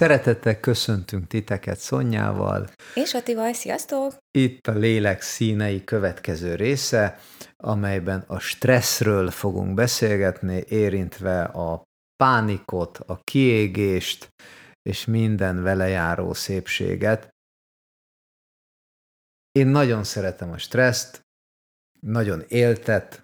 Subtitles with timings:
[0.00, 2.68] Szeretettel köszöntünk titeket Szonyával.
[2.94, 4.16] És Attival, sziasztok!
[4.30, 7.18] Itt a lélek színei következő része,
[7.56, 11.82] amelyben a stresszről fogunk beszélgetni, érintve a
[12.16, 14.28] pánikot, a kiégést
[14.82, 17.28] és minden vele járó szépséget.
[19.52, 21.20] Én nagyon szeretem a stresszt,
[22.00, 23.22] nagyon éltet,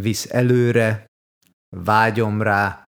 [0.00, 1.06] visz előre,
[1.76, 2.87] vágyom rá,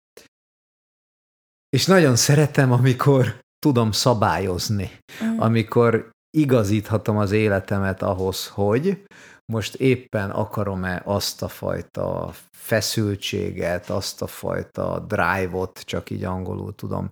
[1.69, 4.91] és nagyon szeretem, amikor tudom szabályozni,
[5.23, 5.39] mm.
[5.39, 9.03] amikor igazíthatom az életemet ahhoz, hogy
[9.51, 17.09] most éppen akarom-e azt a fajta feszültséget, azt a fajta drive-ot, csak így angolul tudom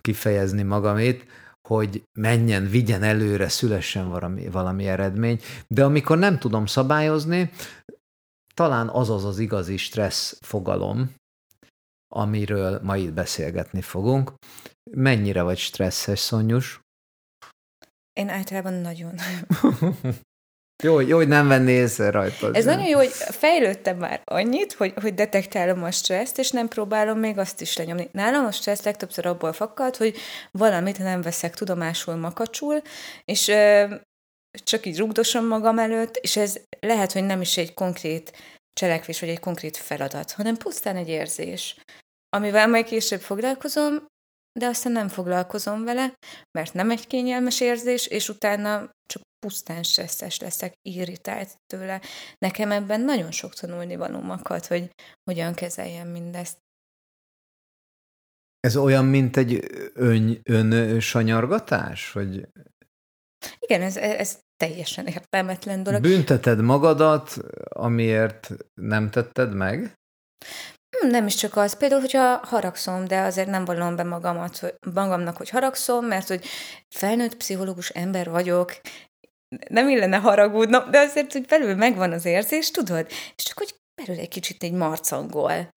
[0.00, 1.26] kifejezni magamét,
[1.68, 5.40] hogy menjen, vigyen előre, szülessen valami, valami eredmény.
[5.68, 7.50] De amikor nem tudom szabályozni,
[8.54, 11.14] talán az az az igazi stressz fogalom,
[12.14, 14.32] amiről ma itt beszélgetni fogunk.
[14.90, 16.80] Mennyire vagy stresszes, Szonyus?
[18.12, 19.14] Én általában nagyon.
[20.84, 22.50] jó, jó, hogy nem venné észre rajta.
[22.52, 22.74] Ez nem.
[22.74, 27.38] nagyon jó, hogy fejlődtem már annyit, hogy, hogy detektálom a stresszt, és nem próbálom még
[27.38, 28.08] azt is lenyomni.
[28.12, 30.16] Nálam a stressz legtöbbször abból fakad, hogy
[30.50, 32.82] valamit nem veszek tudomásul makacsul,
[33.24, 33.94] és ö,
[34.64, 38.32] csak így rugdosom magam előtt, és ez lehet, hogy nem is egy konkrét
[38.72, 41.76] cselekvés, vagy egy konkrét feladat, hanem pusztán egy érzés
[42.36, 44.06] amivel majd később foglalkozom,
[44.58, 46.14] de aztán nem foglalkozom vele,
[46.58, 52.00] mert nem egy kényelmes érzés, és utána csak pusztán stresszes leszek, irritált tőle.
[52.38, 54.90] Nekem ebben nagyon sok tanulni valóm akad, hogy
[55.30, 56.58] hogyan kezeljem mindezt.
[58.60, 62.12] Ez olyan, mint egy ön, ön sanyargatás?
[62.12, 62.48] Vagy...
[63.58, 66.00] Igen, ez, ez teljesen értelmetlen dolog.
[66.00, 67.36] Bünteted magadat,
[67.68, 69.94] amiért nem tetted meg?
[71.02, 71.76] Hm, nem is csak az.
[71.76, 76.44] Például, hogyha haragszom, de azért nem vallom be magamat, hogy, magamnak, hogy haragszom, mert hogy
[76.88, 78.80] felnőtt pszichológus ember vagyok,
[79.68, 83.06] nem illene haragudnom, de azért, hogy belül megvan az érzés, tudod?
[83.36, 85.68] És csak hogy belül egy kicsit egy marcangol.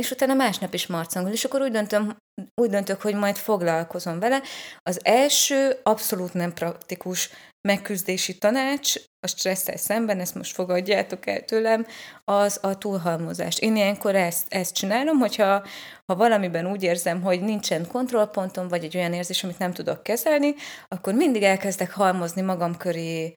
[0.00, 2.16] És utána másnap is marcangol, és akkor úgy, döntöm,
[2.54, 4.42] úgy döntök, hogy majd foglalkozom vele.
[4.82, 7.30] Az első abszolút nem praktikus
[7.68, 11.86] megküzdési tanács a stresszel szemben, ezt most fogadjátok el tőlem,
[12.24, 13.58] az a túlhalmozás.
[13.58, 15.66] Én ilyenkor ezt, ezt csinálom, hogyha
[16.06, 20.54] ha valamiben úgy érzem, hogy nincsen kontrollpontom, vagy egy olyan érzés, amit nem tudok kezelni,
[20.88, 23.34] akkor mindig elkezdek halmozni magam köré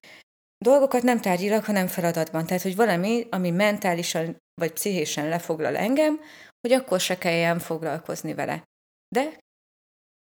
[0.66, 2.46] dolgokat, nem tárgyilag, hanem feladatban.
[2.46, 6.20] Tehát, hogy valami, ami mentálisan vagy pszichésen lefoglal engem,
[6.62, 8.64] hogy akkor se kelljen foglalkozni vele.
[9.16, 9.40] De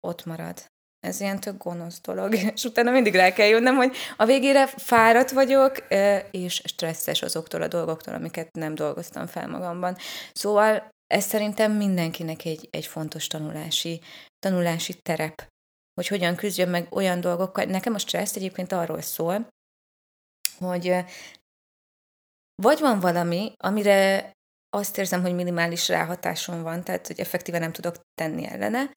[0.06, 0.70] ott marad.
[1.00, 5.30] Ez ilyen tök gonosz dolog, és utána mindig rá kell jönnöm, hogy a végére fáradt
[5.30, 5.86] vagyok,
[6.30, 9.96] és stresszes azoktól a dolgoktól, amiket nem dolgoztam fel magamban.
[10.32, 14.00] Szóval ez szerintem mindenkinek egy, egy fontos tanulási,
[14.38, 15.48] tanulási terep,
[15.94, 17.64] hogy hogyan küzdjön meg olyan dolgokkal.
[17.64, 19.48] Nekem a stressz egyébként arról szól,
[20.58, 20.96] hogy
[22.62, 24.32] vagy van valami, amire
[24.76, 28.90] azt érzem, hogy minimális ráhatásom van, tehát hogy effektíve nem tudok tenni ellene,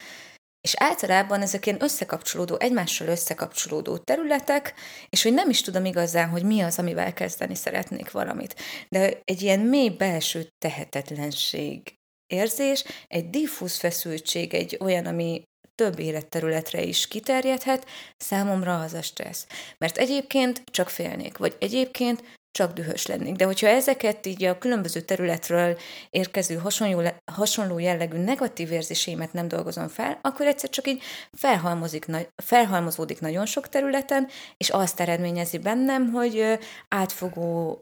[0.64, 4.74] és általában ezek ilyen összekapcsolódó, egymással összekapcsolódó területek,
[5.08, 8.54] és hogy nem is tudom igazán, hogy mi az, amivel kezdeni szeretnék valamit.
[8.88, 11.94] De egy ilyen mély belső tehetetlenség
[12.26, 15.42] érzés, egy diffúz feszültség, egy olyan, ami
[15.74, 17.86] több életterületre is kiterjedhet,
[18.16, 19.46] számomra az a stressz.
[19.78, 22.22] Mert egyébként csak félnék, vagy egyébként
[22.54, 23.36] csak dühös lennék.
[23.36, 25.78] De hogyha ezeket így a különböző területről
[26.10, 32.06] érkező hasonló, hasonló jellegű negatív érzésémet nem dolgozom fel, akkor egyszer csak így felhalmozik,
[32.42, 37.80] felhalmozódik nagyon sok területen, és azt eredményezi bennem, hogy átfogó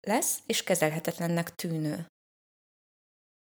[0.00, 2.06] lesz, és kezelhetetlennek tűnő.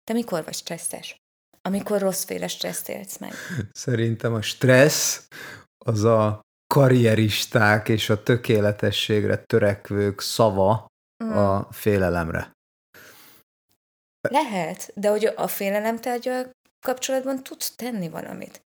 [0.03, 1.15] Te mikor vagy stresszes?
[1.61, 3.33] Amikor rosszféle stresszt élsz meg?
[3.71, 5.27] Szerintem a stressz
[5.85, 6.41] az a
[6.73, 10.85] karrieristák és a tökéletességre törekvők szava
[11.23, 11.29] mm.
[11.31, 12.51] a félelemre.
[14.29, 16.49] Lehet, de hogy a félelem tárgya
[16.85, 18.61] kapcsolatban tudsz tenni valamit.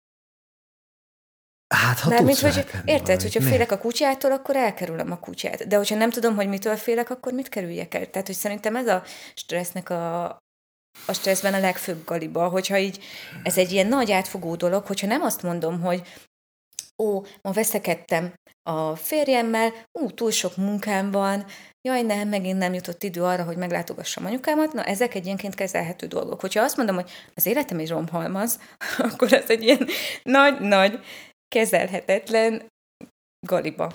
[1.75, 3.49] Hát, ha tudsz hogy, Érted, hogyha mi?
[3.49, 5.67] félek a kutyától, akkor elkerülöm a kutyát.
[5.67, 8.09] De hogyha nem tudom, hogy mitől félek, akkor mit kerüljek el?
[8.09, 10.23] Tehát, hogy szerintem ez a stressznek a,
[11.05, 13.03] a stresszben a legfőbb galiba, hogyha így
[13.43, 16.07] ez egy ilyen nagy átfogó dolog, hogyha nem azt mondom, hogy
[17.03, 18.33] ó, ma veszekedtem
[18.63, 21.45] a férjemmel, ú, túl sok munkám van,
[21.81, 26.41] jaj, nem, megint nem jutott idő arra, hogy meglátogassam anyukámat, na ezek egyébként kezelhető dolgok.
[26.41, 28.59] Hogyha azt mondom, hogy az életem egy romhalmaz,
[29.11, 29.87] akkor ez egy ilyen
[30.23, 30.99] nagy-nagy,
[31.47, 32.67] kezelhetetlen
[33.47, 33.93] galiba.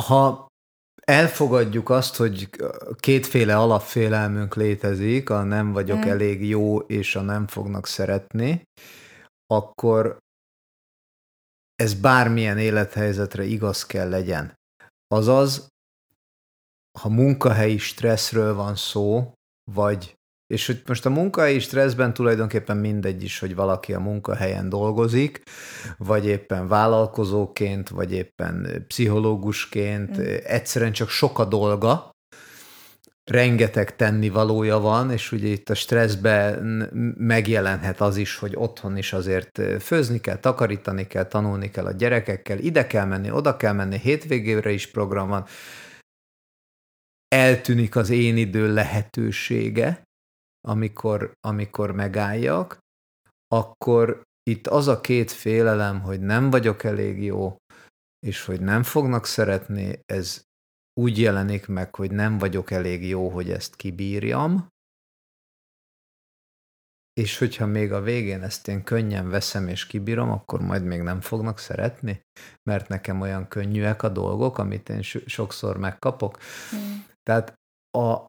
[0.00, 0.46] Ha
[1.02, 2.48] elfogadjuk azt, hogy
[2.96, 6.08] kétféle alapfélelmünk létezik, a nem vagyok mm.
[6.08, 8.62] elég jó, és a nem fognak szeretni,
[9.46, 10.18] akkor
[11.76, 14.54] ez bármilyen élethelyzetre igaz kell legyen.
[15.08, 15.68] Azaz,
[16.98, 19.32] ha munkahelyi stresszről van szó,
[19.72, 25.42] vagy és hogy most a munkahelyi stresszben tulajdonképpen mindegy is, hogy valaki a munkahelyen dolgozik,
[25.98, 30.22] vagy éppen vállalkozóként, vagy éppen pszichológusként, mm.
[30.42, 32.10] egyszerűen csak sok a dolga,
[33.30, 36.62] rengeteg tennivalója van, és ugye itt a stresszben
[37.16, 42.58] megjelenhet az is, hogy otthon is azért főzni kell, takarítani kell, tanulni kell a gyerekekkel,
[42.58, 45.46] ide kell menni, oda kell menni, hétvégére is program van,
[47.28, 50.02] eltűnik az én idő lehetősége,
[50.68, 52.78] amikor, amikor megálljak,
[53.48, 57.56] akkor itt az a két félelem, hogy nem vagyok elég jó,
[58.26, 60.42] és hogy nem fognak szeretni, ez
[61.00, 64.68] úgy jelenik meg, hogy nem vagyok elég jó, hogy ezt kibírjam,
[67.20, 71.20] és hogyha még a végén ezt én könnyen veszem és kibírom, akkor majd még nem
[71.20, 72.20] fognak szeretni,
[72.62, 76.38] mert nekem olyan könnyűek a dolgok, amit én sokszor megkapok.
[76.74, 76.94] Mm.
[77.22, 77.54] Tehát
[77.98, 78.26] a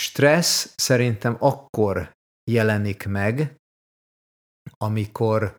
[0.00, 2.12] stressz szerintem akkor
[2.50, 3.56] jelenik meg,
[4.76, 5.56] amikor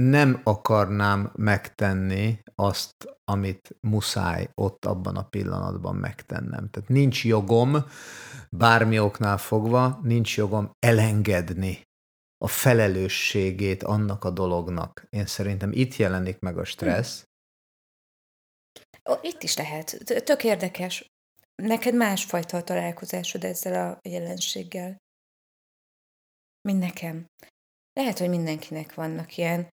[0.00, 6.70] nem akarnám megtenni azt, amit muszáj ott abban a pillanatban megtennem.
[6.70, 7.76] Tehát nincs jogom,
[8.50, 11.82] bármi oknál fogva, nincs jogom elengedni
[12.44, 15.06] a felelősségét annak a dolognak.
[15.10, 17.24] Én szerintem itt jelenik meg a stressz.
[19.20, 20.02] Itt is lehet.
[20.24, 21.06] Tök érdekes.
[21.62, 24.96] Neked másfajta a találkozásod ezzel a jelenséggel.
[26.68, 27.26] Mint nekem.
[27.92, 29.68] Lehet, hogy mindenkinek vannak ilyen,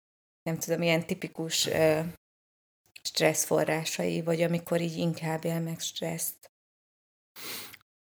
[0.43, 2.05] nem tudom, ilyen tipikus uh,
[3.01, 6.51] stressz forrásai, vagy amikor így inkább él meg stresszt.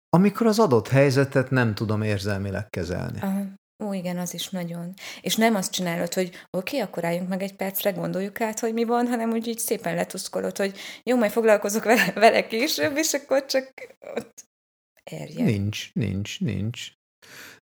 [0.10, 3.20] Amikor az adott helyzetet nem tudom érzelmileg kezelni.
[3.22, 3.58] Aha.
[3.84, 4.94] Ó, igen, az is nagyon.
[5.22, 8.74] És nem azt csinálod, hogy oké, okay, akkor álljunk meg egy percre, gondoljuk át, hogy
[8.74, 13.14] mi van, hanem úgy így szépen letuszkolod, hogy jó, majd foglalkozok vele, vele később, és
[13.14, 13.74] akkor csak
[14.16, 14.48] ott
[15.04, 15.44] erje.
[15.44, 16.92] Nincs, nincs, nincs.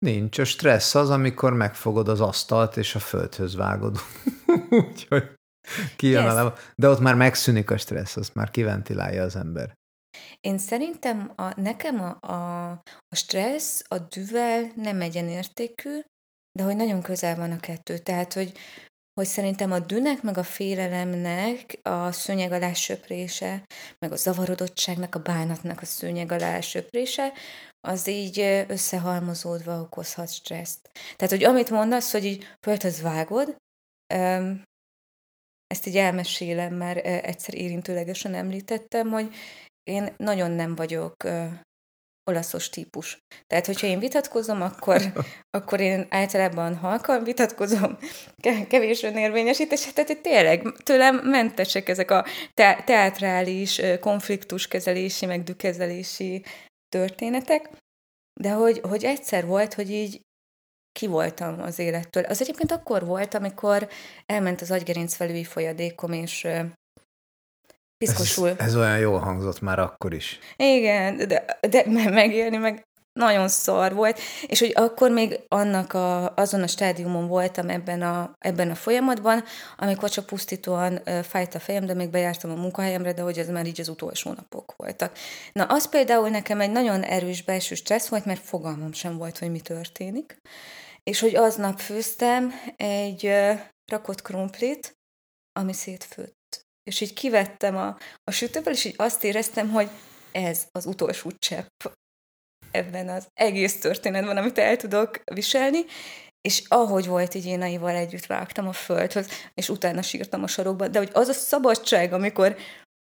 [0.02, 0.38] Nincs.
[0.38, 3.98] A stressz az, amikor megfogod az asztalt, és a földhöz vágod.
[4.88, 5.24] Úgyhogy
[5.96, 6.52] kijön yes.
[6.74, 9.72] De ott már megszűnik a stressz, azt már kiventilálja az ember.
[10.40, 12.70] Én szerintem a, nekem a, a,
[13.08, 16.00] a stressz a düvel nem egyenértékű,
[16.58, 17.98] de hogy nagyon közel van a kettő.
[17.98, 18.52] Tehát, hogy,
[19.14, 23.64] hogy szerintem a dűnek, meg a félelemnek a szőnyeg alá söprése,
[23.98, 27.32] meg a zavarodottságnak, a bánatnak a szőnyeg alá söprése,
[27.80, 30.90] az így összehalmozódva okozhat stresszt.
[31.16, 33.56] Tehát, hogy amit mondasz, hogy így földhöz vágod,
[35.66, 39.34] ezt így elmesélem, már egyszer érintőlegesen említettem, hogy
[39.82, 41.16] én nagyon nem vagyok
[42.32, 43.18] olaszos típus.
[43.46, 45.00] Tehát, hogyha én vitatkozom, akkor,
[45.58, 47.98] akkor én általában halkan vitatkozom,
[48.68, 52.24] kevés önérvényesítés, tehát tényleg tőlem mentesek ezek a
[52.54, 56.44] te- teátrális konfliktuskezelési, meg dükezelési
[56.88, 57.70] történetek,
[58.40, 60.20] de hogy, hogy egyszer volt, hogy így
[60.92, 62.24] ki voltam az élettől.
[62.24, 63.88] Az egyébként akkor volt, amikor
[64.26, 66.48] elment az agygerinc felüli folyadékom, és
[68.04, 68.48] piszkosul.
[68.48, 70.38] Ez, ez olyan jól hangzott már akkor is.
[70.56, 76.62] Igen, de, de megélni meg nagyon szar volt, és hogy akkor még annak a, azon
[76.62, 79.44] a stádiumon voltam ebben a, ebben a folyamatban,
[79.76, 83.66] amikor csak pusztítóan fájt a fejem, de még bejártam a munkahelyemre, de hogy ez már
[83.66, 85.16] így az utolsó napok voltak.
[85.52, 89.50] Na, az például nekem egy nagyon erős belső stressz volt, mert fogalmam sem volt, hogy
[89.50, 90.36] mi történik,
[91.02, 93.32] és hogy aznap főztem egy
[93.92, 94.96] rakott krumplit,
[95.52, 96.41] ami szétfőtt
[96.82, 99.88] és így kivettem a, a sütőből, és így azt éreztem, hogy
[100.32, 101.84] ez az utolsó csepp
[102.70, 105.84] ebben az egész történetben, amit el tudok viselni,
[106.40, 110.90] és ahogy volt, így én Aival együtt vágtam a földhöz, és utána sírtam a sarokban,
[110.90, 112.56] de hogy az a szabadság, amikor,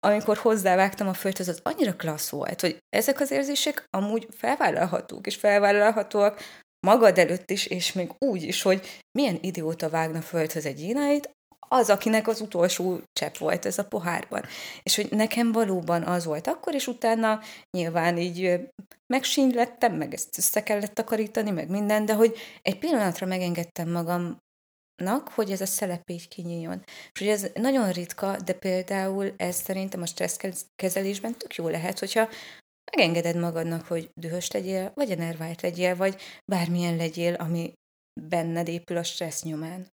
[0.06, 5.36] amikor hozzávágtam a földhöz, az annyira klassz volt, hogy ezek az érzések amúgy felvállalhatók, és
[5.36, 6.40] felvállalhatóak
[6.86, 11.30] magad előtt is, és még úgy is, hogy milyen idióta vágna földhöz egy énait,
[11.72, 14.44] az, akinek az utolsó csepp volt ez a pohárban.
[14.82, 18.60] És hogy nekem valóban az volt akkor, és utána nyilván így
[19.06, 25.50] megsínylettem, meg ezt össze kellett takarítani, meg minden, de hogy egy pillanatra megengedtem magamnak, hogy
[25.50, 26.82] ez a szelep így kinyíljon.
[27.12, 32.28] És hogy ez nagyon ritka, de például ez szerintem a stresszkezelésben tök jó lehet, hogyha
[32.96, 37.72] megengeded magadnak, hogy dühös legyél, vagy enervált legyél, vagy bármilyen legyél, ami
[38.20, 39.86] benned épül a stressz nyomán.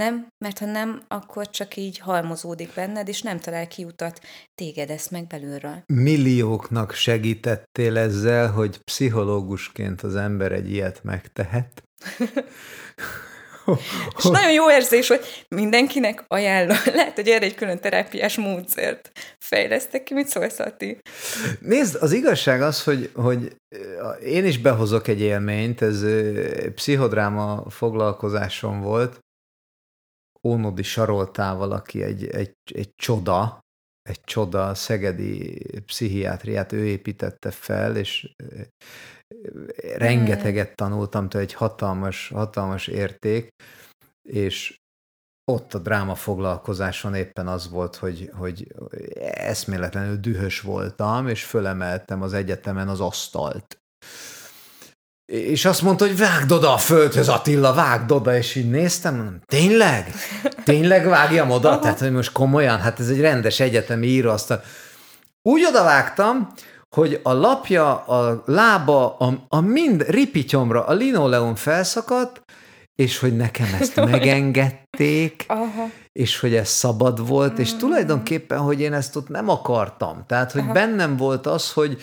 [0.00, 4.20] Nem, mert ha nem, akkor csak így halmozódik benned, és nem talál kiutat,
[4.54, 5.82] téged ezt meg belülről.
[5.86, 11.82] Millióknak segítettél ezzel, hogy pszichológusként az ember egy ilyet megtehet,
[14.18, 16.76] És nagyon jó érzés, hogy mindenkinek ajánlom.
[16.94, 20.14] Lehet, hogy erre egy külön terápiás módszert fejlesztek ki.
[20.14, 20.98] Mit szólsz, Ati?
[21.60, 23.56] Nézd, az igazság az, hogy, hogy
[24.24, 26.04] én is behozok egy élményt, ez
[26.74, 29.18] pszichodráma foglalkozásom volt,
[30.46, 33.60] Ónodi Saroltával, aki egy, egy, egy csoda,
[34.02, 38.34] egy csoda, szegedi pszichiátriát ő építette fel, és
[39.96, 43.48] rengeteget tanultam tőle, egy hatalmas, hatalmas érték,
[44.28, 44.78] és
[45.52, 48.74] ott a dráma foglalkozáson éppen az volt, hogy, hogy
[49.24, 53.78] eszméletlenül dühös voltam, és fölemeltem az egyetemen az asztalt.
[55.26, 59.40] És azt mondta, hogy vágd oda a földhöz, Attila, vágd oda, és így néztem, mondom,
[59.46, 60.14] tényleg?
[60.64, 61.68] Tényleg vágjam oda?
[61.68, 61.78] Aha.
[61.78, 64.34] Tehát, hogy most komolyan, hát ez egy rendes egyetemi író,
[65.42, 66.52] úgy odavágtam,
[66.90, 72.42] hogy a lapja, a lába, a, a mind ripityomra, a linoleum felszakadt,
[72.94, 75.90] és hogy nekem ezt megengedték, Aha.
[76.12, 77.78] és hogy ez szabad volt, és mm.
[77.78, 80.24] tulajdonképpen, hogy én ezt ott nem akartam.
[80.26, 80.72] Tehát, hogy Aha.
[80.72, 82.02] bennem volt az, hogy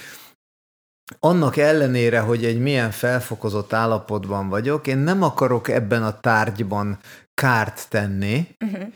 [1.20, 6.98] annak ellenére, hogy egy milyen felfokozott állapotban vagyok, én nem akarok ebben a tárgyban
[7.34, 8.88] kárt tenni, uh-huh.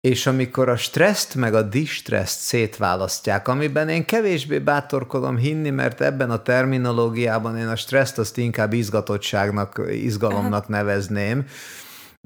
[0.00, 6.30] és amikor a stresszt meg a distresszt szétválasztják, amiben én kevésbé bátorkodom hinni, mert ebben
[6.30, 11.46] a terminológiában én a stresszt azt inkább izgatottságnak, izgalomnak nevezném,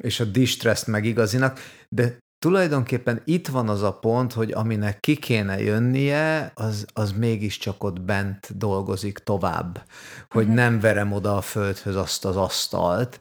[0.02, 5.16] és a distresszt meg igazinak, de tulajdonképpen itt van az a pont, hogy aminek ki
[5.16, 9.82] kéne jönnie, az, az mégiscsak ott bent dolgozik tovább,
[10.30, 10.56] hogy uh-huh.
[10.56, 13.20] nem verem oda a földhöz azt az asztalt,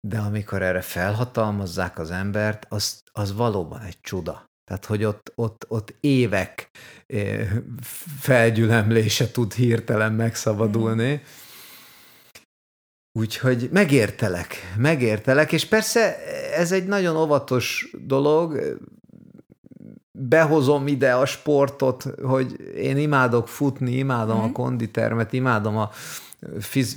[0.00, 4.50] de amikor erre felhatalmazzák az embert, az, az valóban egy csuda.
[4.64, 6.70] Tehát, hogy ott, ott, ott évek
[8.18, 11.12] felgyülemlése tud hirtelen megszabadulni.
[11.12, 11.24] Mm.
[13.12, 16.16] Úgyhogy megértelek, megértelek, és persze
[16.56, 18.78] ez egy nagyon óvatos dolog,
[20.12, 24.42] behozom ide a sportot, hogy én imádok futni, imádom mm.
[24.42, 25.90] a konditermet, imádom a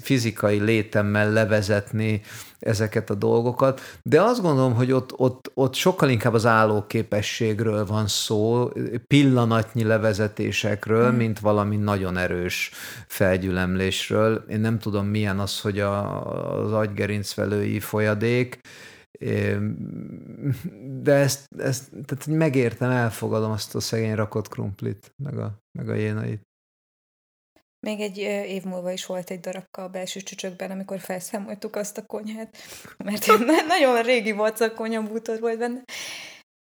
[0.02, 2.22] fizikai létemmel levezetni
[2.60, 8.08] ezeket a dolgokat, de azt gondolom, hogy ott, ott, ott sokkal inkább az állóképességről van
[8.08, 8.72] szó,
[9.08, 11.16] pillanatnyi levezetésekről, mm.
[11.16, 12.72] mint valami nagyon erős
[13.08, 14.46] felgyülemlésről.
[14.50, 18.60] Én nem tudom, milyen az, hogy a, az agygerincvelői folyadék,
[21.02, 25.94] de ezt, ezt tehát megértem, elfogadom azt a szegény rakott krumplit, meg a, meg a
[25.94, 26.42] jénait.
[27.86, 32.06] Még egy év múlva is volt egy darabka a belső csücsökben, amikor felszámoltuk azt a
[32.06, 32.58] konyhát,
[32.98, 33.28] mert
[33.68, 35.84] nagyon régi a konyabútor volt benne.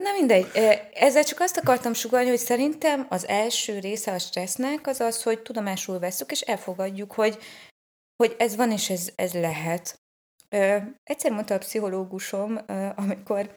[0.04, 0.46] Na mindegy,
[0.92, 5.42] ezzel csak azt akartam sugalni, hogy szerintem az első része a stressznek az az, hogy
[5.42, 7.38] tudomásul veszük, és elfogadjuk, hogy,
[8.16, 9.98] hogy ez van, és ez, ez lehet.
[11.02, 12.58] Egyszer mondta a pszichológusom,
[12.96, 13.54] amikor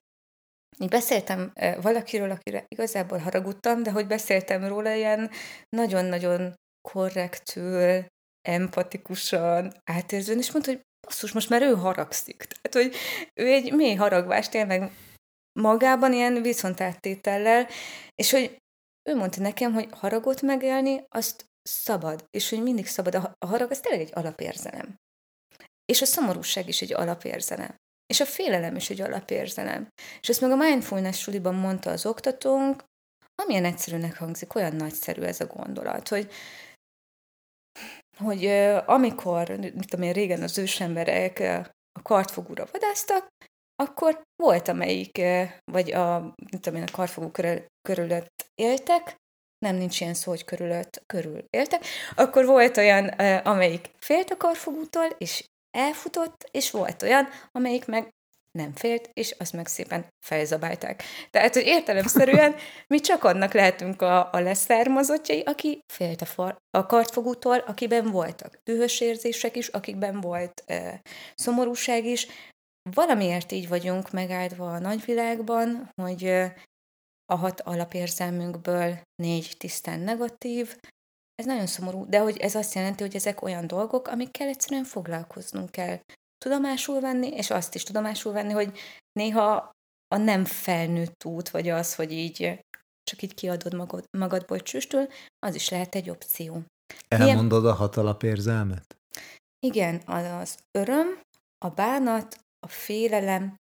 [0.80, 5.32] így beszéltem valakiről, akire igazából haragudtam, de hogy beszéltem róla ilyen
[5.70, 8.06] nagyon-nagyon korrektül,
[8.42, 12.44] empatikusan, átérzően, és mondta, hogy basszus, most már ő haragszik.
[12.44, 13.00] Tehát, hogy
[13.34, 14.92] ő egy mély haragvást él meg
[15.60, 17.68] magában ilyen viszontáttétellel,
[18.16, 18.58] és hogy
[19.10, 23.16] ő mondta nekem, hogy haragot megélni, azt szabad, és hogy mindig szabad.
[23.16, 24.96] A harag az tényleg egy alapérzelem.
[25.86, 27.76] És a szomorúság is egy alapérzelem.
[28.06, 29.88] És a félelem is egy alapérzelem.
[30.20, 32.84] És ezt meg a mindfulness suliban mondta az oktatónk,
[33.36, 36.32] amilyen egyszerűnek hangzik, olyan nagyszerű ez a gondolat, hogy
[38.24, 38.46] hogy
[38.86, 41.40] amikor, mit tudom én, régen az ősemberek
[41.94, 43.28] a kartfogúra vadáztak,
[43.76, 45.22] akkor volt, amelyik,
[45.72, 46.20] vagy a,
[46.52, 49.16] mit tudom én, a kartfogú körül, körülött éltek,
[49.66, 51.86] nem nincs ilyen szó, hogy körülött, körül éltek,
[52.16, 53.08] akkor volt olyan,
[53.44, 55.46] amelyik félt a karfogútól, és
[55.78, 58.10] elfutott, és volt olyan, amelyik meg
[58.52, 61.04] nem félt, és azt meg szépen felzabálták.
[61.30, 62.56] Tehát, hogy értelemszerűen
[62.88, 68.60] mi csak annak lehetünk a, a leszármazottjai, aki félt a, far, a kartfogútól, akiben voltak
[68.64, 71.02] dühös érzések is, akikben volt e,
[71.36, 72.28] szomorúság is.
[72.96, 76.56] Valamiért így vagyunk megáldva a nagyvilágban, hogy e,
[77.26, 80.78] a hat alapérzelmünkből négy tisztán negatív,
[81.36, 85.72] ez nagyon szomorú, de hogy ez azt jelenti, hogy ezek olyan dolgok, amikkel egyszerűen foglalkoznunk
[85.72, 86.00] kell
[86.46, 88.78] tudomásul venni, és azt is tudomásul venni, hogy
[89.12, 89.72] néha
[90.08, 92.60] a nem felnőtt út, vagy az, hogy így
[93.04, 95.08] csak így kiadod magad, magadból csüstül,
[95.40, 96.64] az is lehet egy opció.
[97.08, 97.76] Elmondod Milyen...
[97.76, 98.98] a hat alapérzelmet?
[99.60, 101.22] Igen, az, az öröm,
[101.66, 103.56] a bánat, a félelem,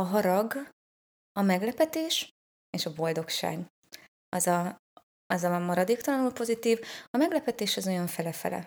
[0.00, 0.68] a harag,
[1.32, 2.30] a meglepetés
[2.76, 3.66] és a boldogság.
[4.28, 4.76] Az a,
[5.26, 8.66] az a maradéktalanul pozitív, a meglepetés az olyan fele-fele.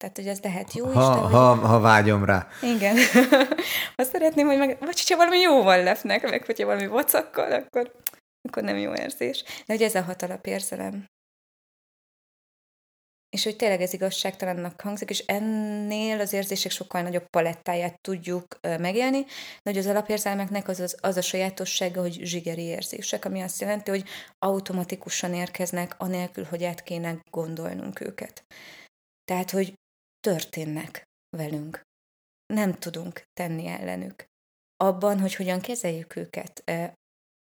[0.00, 0.96] Tehát, hogy ez lehet jó ha, is.
[0.96, 2.48] De, ha, ha vágyom rá.
[2.62, 2.96] Igen.
[3.96, 7.92] Azt szeretném, hogy meg, vagy hogyha valami jóval lefnek, meg hogyha valami vacakkal, akkor,
[8.48, 9.42] akkor nem jó érzés.
[9.42, 11.04] De hogy ez a hat alapérzelem.
[13.30, 19.24] És hogy tényleg ez igazságtalannak hangzik, és ennél az érzések sokkal nagyobb palettáját tudjuk megélni,
[19.62, 23.90] de hogy az alapérzelmeknek az, az, az a sajátossága, hogy zsigeri érzések, ami azt jelenti,
[23.90, 24.04] hogy
[24.38, 28.44] automatikusan érkeznek, anélkül, hogy át kéne gondolnunk őket.
[29.24, 29.74] Tehát, hogy
[30.20, 31.04] történnek
[31.36, 31.82] velünk.
[32.46, 34.24] Nem tudunk tenni ellenük.
[34.76, 36.62] Abban, hogy hogyan kezeljük őket,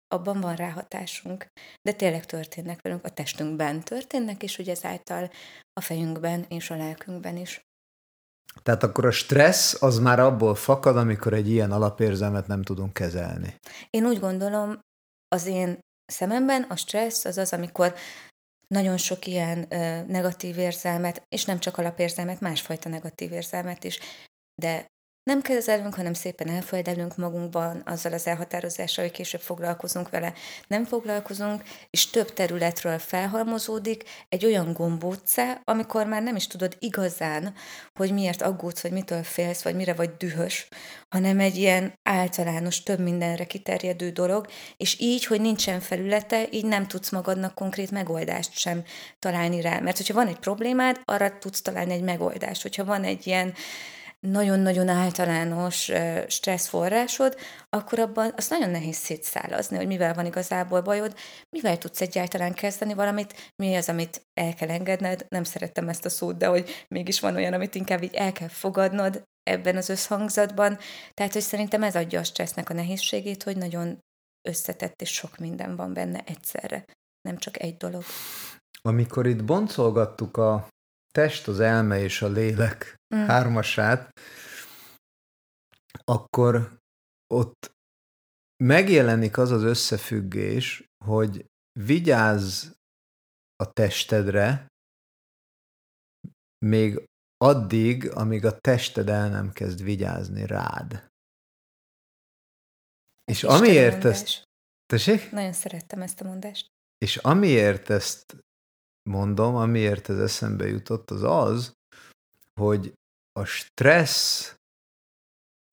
[0.07, 1.47] abban van ráhatásunk.
[1.81, 5.29] De tényleg történnek velünk, a testünkben történnek, és hogy ezáltal
[5.73, 7.61] a fejünkben és a lelkünkben is.
[8.63, 13.55] Tehát akkor a stressz az már abból fakad, amikor egy ilyen alapérzelmet nem tudunk kezelni.
[13.89, 14.79] Én úgy gondolom,
[15.27, 17.95] az én szememben a stressz az az, amikor
[18.71, 23.99] nagyon sok ilyen ö, negatív érzelmet, és nem csak alapérzelmet, másfajta negatív érzelmet is,
[24.61, 24.85] de
[25.23, 30.33] nem kezelünk, hanem szépen elföldelünk magunkban azzal az elhatározással, hogy később foglalkozunk vele.
[30.67, 37.53] Nem foglalkozunk, és több területről felhalmozódik egy olyan gombócá, amikor már nem is tudod igazán,
[37.93, 40.67] hogy miért aggódsz, vagy mitől félsz, vagy mire vagy dühös,
[41.09, 44.47] hanem egy ilyen általános, több mindenre kiterjedő dolog,
[44.77, 48.83] és így, hogy nincsen felülete, így nem tudsz magadnak konkrét megoldást sem
[49.19, 49.79] találni rá.
[49.79, 52.61] Mert hogyha van egy problémád, arra tudsz találni egy megoldást.
[52.61, 53.53] Hogyha van egy ilyen
[54.27, 55.91] nagyon-nagyon általános
[56.27, 57.37] stresszforrásod,
[57.69, 61.15] akkor abban az nagyon nehéz szétszálazni, hogy mivel van igazából bajod,
[61.49, 66.09] mivel tudsz egyáltalán kezdeni valamit, mi az, amit el kell engedned, nem szerettem ezt a
[66.09, 70.77] szót, de hogy mégis van olyan, amit inkább így el kell fogadnod ebben az összhangzatban,
[71.13, 73.99] tehát hogy szerintem ez adja a stressznek a nehézségét, hogy nagyon
[74.47, 76.85] összetett és sok minden van benne egyszerre,
[77.21, 78.03] nem csak egy dolog.
[78.81, 80.67] Amikor itt boncolgattuk a
[81.11, 83.25] test, az elme és a lélek mm.
[83.25, 84.19] hármasát,
[86.03, 86.79] akkor
[87.33, 87.71] ott
[88.63, 91.45] megjelenik az az összefüggés, hogy
[91.79, 92.69] vigyázz
[93.55, 94.67] a testedre,
[96.65, 97.05] még
[97.37, 101.09] addig, amíg a tested el nem kezd vigyázni rád.
[103.31, 104.43] És amiért ezt...
[104.85, 105.31] Tessék?
[105.31, 106.67] Nagyon szerettem ezt a mondást.
[106.97, 108.35] És amiért ezt
[109.09, 111.73] mondom, amiért ez eszembe jutott, az az,
[112.59, 112.93] hogy
[113.39, 114.55] a stressz,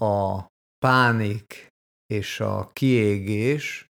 [0.02, 0.46] a
[0.78, 1.68] pánik
[2.06, 3.86] és a kiégés,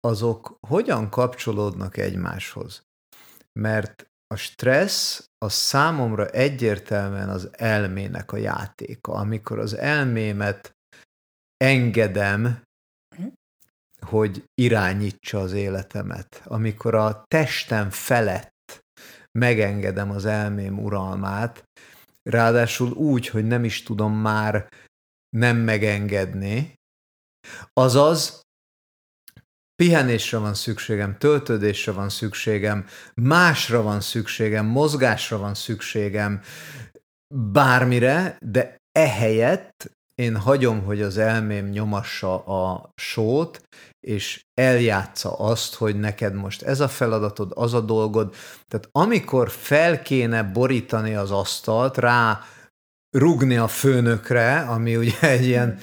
[0.00, 2.82] azok hogyan kapcsolódnak egymáshoz.
[3.52, 9.12] Mert a stressz az számomra egyértelműen az elmének a játéka.
[9.12, 10.76] Amikor az elmémet
[11.56, 12.62] engedem
[14.06, 16.42] hogy irányítsa az életemet.
[16.44, 18.84] Amikor a testem felett
[19.38, 21.64] megengedem az elmém uralmát,
[22.22, 24.68] ráadásul úgy, hogy nem is tudom már
[25.36, 26.74] nem megengedni,
[27.72, 28.40] azaz
[29.82, 36.42] pihenésre van szükségem, töltődésre van szükségem, másra van szükségem, mozgásra van szükségem,
[37.34, 43.62] bármire, de ehelyett én hagyom, hogy az elmém nyomassa a sót,
[44.06, 48.34] és eljátsza azt, hogy neked most ez a feladatod, az a dolgod.
[48.68, 52.40] Tehát amikor fel kéne borítani az asztalt, rá
[53.10, 55.78] rugni a főnökre, ami ugye egy ilyen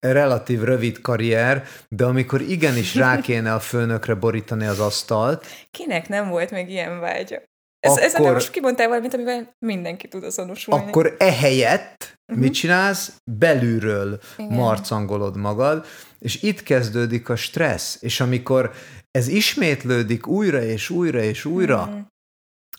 [0.00, 5.46] relatív rövid karrier, de amikor igenis rá kéne a főnökre borítani az asztalt.
[5.70, 7.42] Kinek nem volt még ilyen vágya?
[7.80, 10.86] Ez, akkor, ezzel most kimondtál valamit, amivel mindenki tud azonosulni.
[10.86, 12.44] Akkor ehelyett uh-huh.
[12.44, 13.20] mit csinálsz?
[13.24, 14.52] Belülről Igen.
[14.52, 15.86] marcangolod magad,
[16.18, 18.72] és itt kezdődik a stressz, és amikor
[19.10, 22.00] ez ismétlődik újra és újra és újra, uh-huh.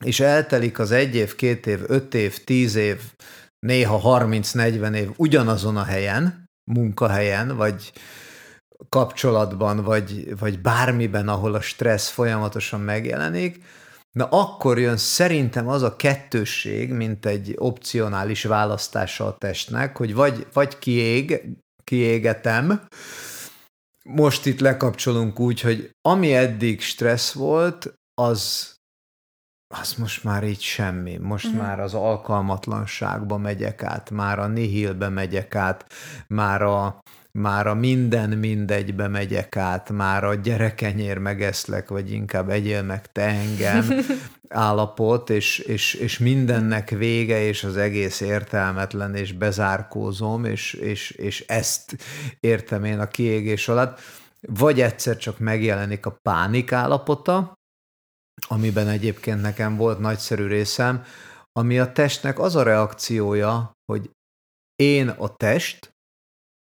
[0.06, 3.02] és eltelik az egy év, két év, öt év, tíz év,
[3.60, 7.94] néha 30-40 év ugyanazon a helyen, munkahelyen, vagy
[8.90, 13.64] kapcsolatban, vagy, vagy bármiben, ahol a stressz folyamatosan megjelenik,
[14.16, 20.48] Na akkor jön szerintem az a kettősség, mint egy opcionális választása a testnek, hogy vagy,
[20.54, 21.42] vagy kiég,
[21.84, 22.88] kiégetem,
[24.04, 28.74] most itt lekapcsolunk úgy, hogy ami eddig stressz volt, az,
[29.74, 31.18] az most már így semmi.
[31.18, 31.58] Most mm.
[31.58, 35.94] már az alkalmatlanságba megyek át, már a nihilbe megyek át,
[36.28, 37.00] már a,
[37.36, 43.22] már a minden mindegybe megyek át, már a gyerekenyér megeszlek, vagy inkább egyél meg te
[43.22, 43.88] engem
[44.50, 51.42] állapot, és, és, és mindennek vége, és az egész értelmetlen, és bezárkózom, és, és, és
[51.48, 51.98] ezt
[52.40, 54.00] értem én a kiégés alatt.
[54.42, 57.54] Vagy egyszer csak megjelenik a pánik állapota,
[58.48, 61.04] amiben egyébként nekem volt nagyszerű részem,
[61.52, 64.10] ami a testnek az a reakciója, hogy
[64.76, 65.95] én a test,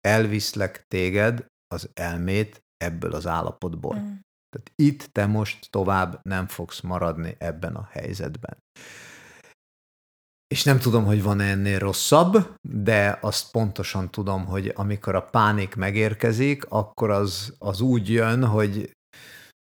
[0.08, 3.96] elviszlek téged, az elmét ebből az állapotból.
[3.96, 4.14] Mm.
[4.50, 8.58] Tehát itt te most tovább nem fogsz maradni ebben a helyzetben.
[10.48, 15.22] És nem tudom, hogy van -e ennél rosszabb, de azt pontosan tudom, hogy amikor a
[15.22, 18.92] pánik megérkezik, akkor az, az úgy jön, hogy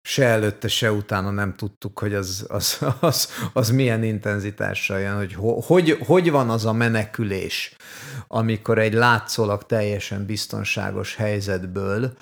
[0.08, 5.34] se előtte, se utána nem tudtuk, hogy az, az, az, az milyen intenzitással jön, hogy,
[5.66, 7.76] hogy hogy van az a menekülés,
[8.28, 12.16] amikor egy látszólag teljesen biztonságos helyzetből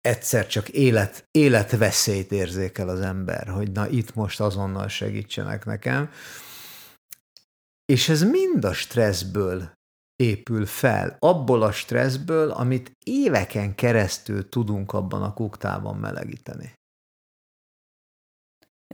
[0.00, 6.10] egyszer csak élet, életveszélyt érzékel az ember, hogy na itt most azonnal segítsenek nekem.
[7.84, 9.77] És ez mind a stresszből
[10.22, 16.72] épül fel, abból a stresszből, amit éveken keresztül tudunk abban a kuktában melegíteni.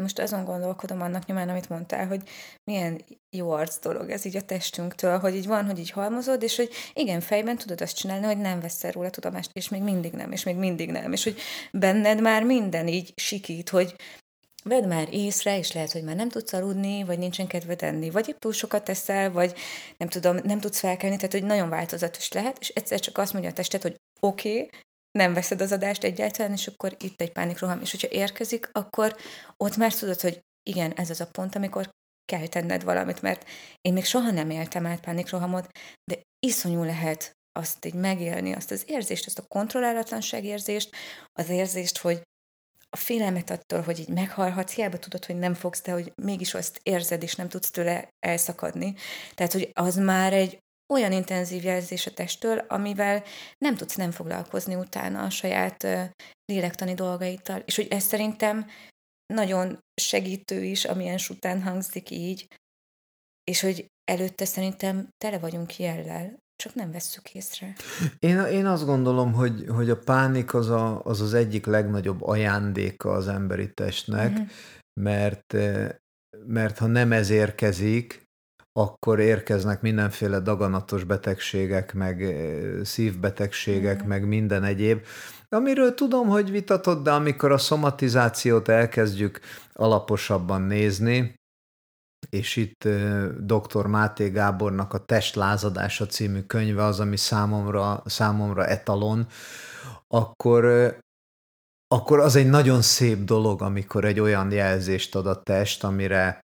[0.01, 2.29] Most azon gondolkodom annak nyomán, amit mondtál, hogy
[2.65, 3.05] milyen
[3.37, 6.71] jó arc dolog ez így a testünktől, hogy így van, hogy így halmozod, és hogy
[6.95, 10.45] igen, fejben tudod azt csinálni, hogy nem veszel róla tudomást, és még mindig nem, és
[10.45, 11.37] még mindig nem, és hogy
[11.73, 13.97] benned már minden így sikít, hogy
[14.65, 18.29] vedd már észre, és lehet, hogy már nem tudsz aludni, vagy nincsen kedved enni, vagy
[18.29, 19.55] épp túl sokat teszel, vagy
[19.97, 23.51] nem tudom, nem tudsz felkelni, tehát hogy nagyon változatos lehet, és egyszer csak azt mondja
[23.51, 24.71] a tested, hogy oké, okay,
[25.19, 29.17] nem veszed az adást egyáltalán, és akkor itt egy pánikroham, és hogyha érkezik, akkor
[29.57, 31.91] ott már tudod, hogy igen, ez az a pont, amikor
[32.25, 33.49] kell tenned valamit, mert
[33.81, 35.69] én még soha nem éltem át pánikrohamot,
[36.05, 40.95] de iszonyú lehet azt így megélni, azt az érzést, azt a kontrollálatlanság érzést,
[41.33, 42.23] az érzést, hogy
[42.95, 46.81] a félelmet attól, hogy így meghalhatsz, hiába tudod, hogy nem fogsz, de hogy mégis azt
[46.83, 48.95] érzed, és nem tudsz tőle elszakadni.
[49.35, 50.59] Tehát, hogy az már egy
[50.93, 53.23] olyan intenzív jelzés a testtől, amivel
[53.59, 55.87] nem tudsz nem foglalkozni utána a saját
[56.45, 57.63] lélektani dolgaittal.
[57.65, 58.67] És hogy ez szerintem
[59.27, 62.47] nagyon segítő is, amilyen után hangzik így,
[63.45, 67.75] és hogy előtte szerintem tele vagyunk jellel, csak nem vesszük észre.
[68.19, 73.11] Én, én azt gondolom, hogy, hogy a pánik az, a, az az egyik legnagyobb ajándéka
[73.11, 74.47] az emberi testnek, uh-huh.
[75.01, 75.57] mert,
[76.47, 78.23] mert ha nem ez érkezik,
[78.79, 82.37] akkor érkeznek mindenféle daganatos betegségek, meg
[82.83, 84.07] szívbetegségek, mm.
[84.07, 85.05] meg minden egyéb,
[85.49, 89.41] amiről tudom, hogy vitatott, de amikor a szomatizációt elkezdjük
[89.73, 91.35] alaposabban nézni,
[92.35, 92.89] és itt
[93.39, 93.87] dr.
[93.87, 99.27] Máté Gábornak a Testlázadása című könyve az, ami számomra, számomra etalon,
[100.09, 100.65] akkor,
[101.89, 106.44] akkor az egy nagyon szép dolog, amikor egy olyan jelzést ad a test, amire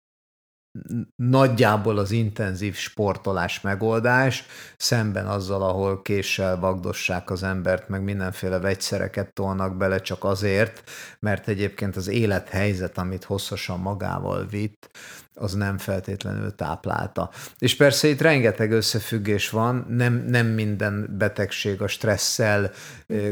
[1.16, 4.44] nagyjából az intenzív sportolás megoldás,
[4.76, 11.48] szemben azzal, ahol késsel vagdossák az embert, meg mindenféle vegyszereket tolnak bele csak azért, mert
[11.48, 14.90] egyébként az élethelyzet, amit hosszasan magával vitt,
[15.34, 17.30] az nem feltétlenül táplálta.
[17.58, 22.70] És persze itt rengeteg összefüggés van, nem, nem minden betegség a stresszel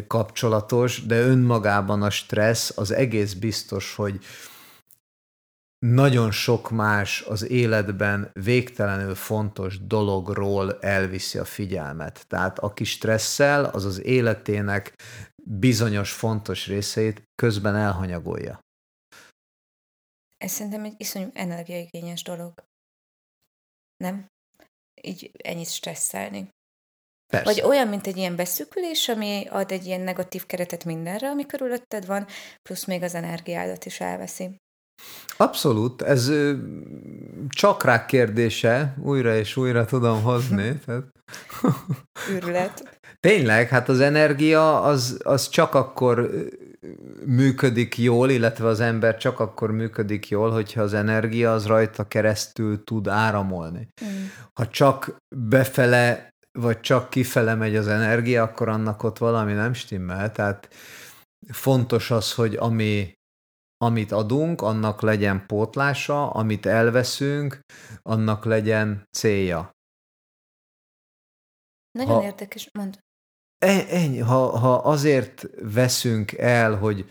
[0.06, 4.20] kapcsolatos, de önmagában a stressz az egész biztos, hogy
[5.86, 12.26] nagyon sok más az életben végtelenül fontos dologról elviszi a figyelmet.
[12.26, 14.94] Tehát aki stresszel, az az életének
[15.42, 18.60] bizonyos fontos részeit közben elhanyagolja.
[20.38, 22.64] Ez szerintem egy iszonyú energiaigényes dolog.
[23.96, 24.26] Nem?
[25.02, 26.48] Így ennyit stresszelni.
[27.26, 27.52] Persze.
[27.52, 32.06] Vagy olyan, mint egy ilyen beszűkülés, ami ad egy ilyen negatív keretet mindenre, ami körülötted
[32.06, 32.26] van,
[32.62, 34.56] plusz még az energiádat is elveszi.
[35.36, 36.32] Abszolút, ez
[37.48, 40.78] csak rá kérdése, újra és újra tudom hozni.
[40.86, 41.04] Tehát...
[42.30, 43.00] Őrület.
[43.20, 46.30] Tényleg, hát az energia az, az csak akkor
[47.24, 52.84] működik jól, illetve az ember csak akkor működik jól, hogyha az energia az rajta keresztül
[52.84, 53.88] tud áramolni.
[54.04, 54.24] Mm.
[54.52, 60.32] Ha csak befele, vagy csak kifele megy az energia, akkor annak ott valami nem stimmel.
[60.32, 60.68] Tehát
[61.52, 63.18] fontos az, hogy ami
[63.84, 67.60] amit adunk, annak legyen pótlása, amit elveszünk,
[68.02, 69.70] annak legyen célja.
[71.98, 73.00] Nagyon ha, érdekes, mond.
[73.58, 77.10] E, ennyi, ha, ha azért veszünk el, hogy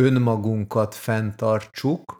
[0.00, 2.18] önmagunkat fenntartsuk,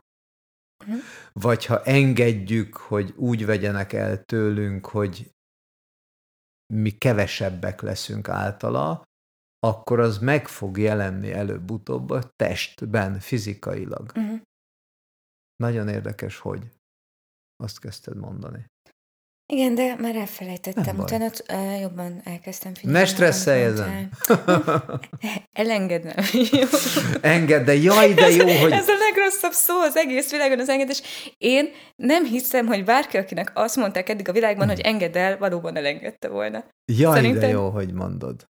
[0.85, 1.01] uh-huh.
[1.33, 5.31] vagy ha engedjük, hogy úgy vegyenek el tőlünk, hogy
[6.75, 9.03] mi kevesebbek leszünk általa,
[9.59, 14.12] akkor az meg fog jelenni előbb-utóbb a testben, fizikailag.
[14.14, 14.40] Uh-huh.
[15.57, 16.62] Nagyon érdekes, hogy
[17.57, 18.66] azt kezdted mondani.
[19.53, 20.99] Igen, de már elfelejtettem.
[20.99, 22.99] Utána uh, jobban elkezdtem figyelni.
[22.99, 24.11] Ne stresszelj ezen.
[26.61, 26.69] Jó.
[27.21, 28.73] Engedd, de jaj, de jó, hogy...
[28.73, 31.03] Ez a legrosszabb szó az egész világon az engedés.
[31.38, 35.77] Én nem hiszem, hogy bárki, akinek azt mondták eddig a világban, hogy engedd el, valóban
[35.77, 36.64] elengedte volna.
[36.92, 38.47] Jaj, de Szerintem- jó, hogy mondod.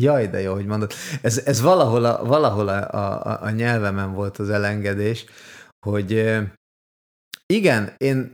[0.00, 0.92] Jaj, de jó, hogy mondod.
[1.22, 5.24] Ez, ez valahol, a, valahol a, a, a nyelvemen volt az elengedés,
[5.86, 6.38] hogy
[7.46, 8.32] igen, én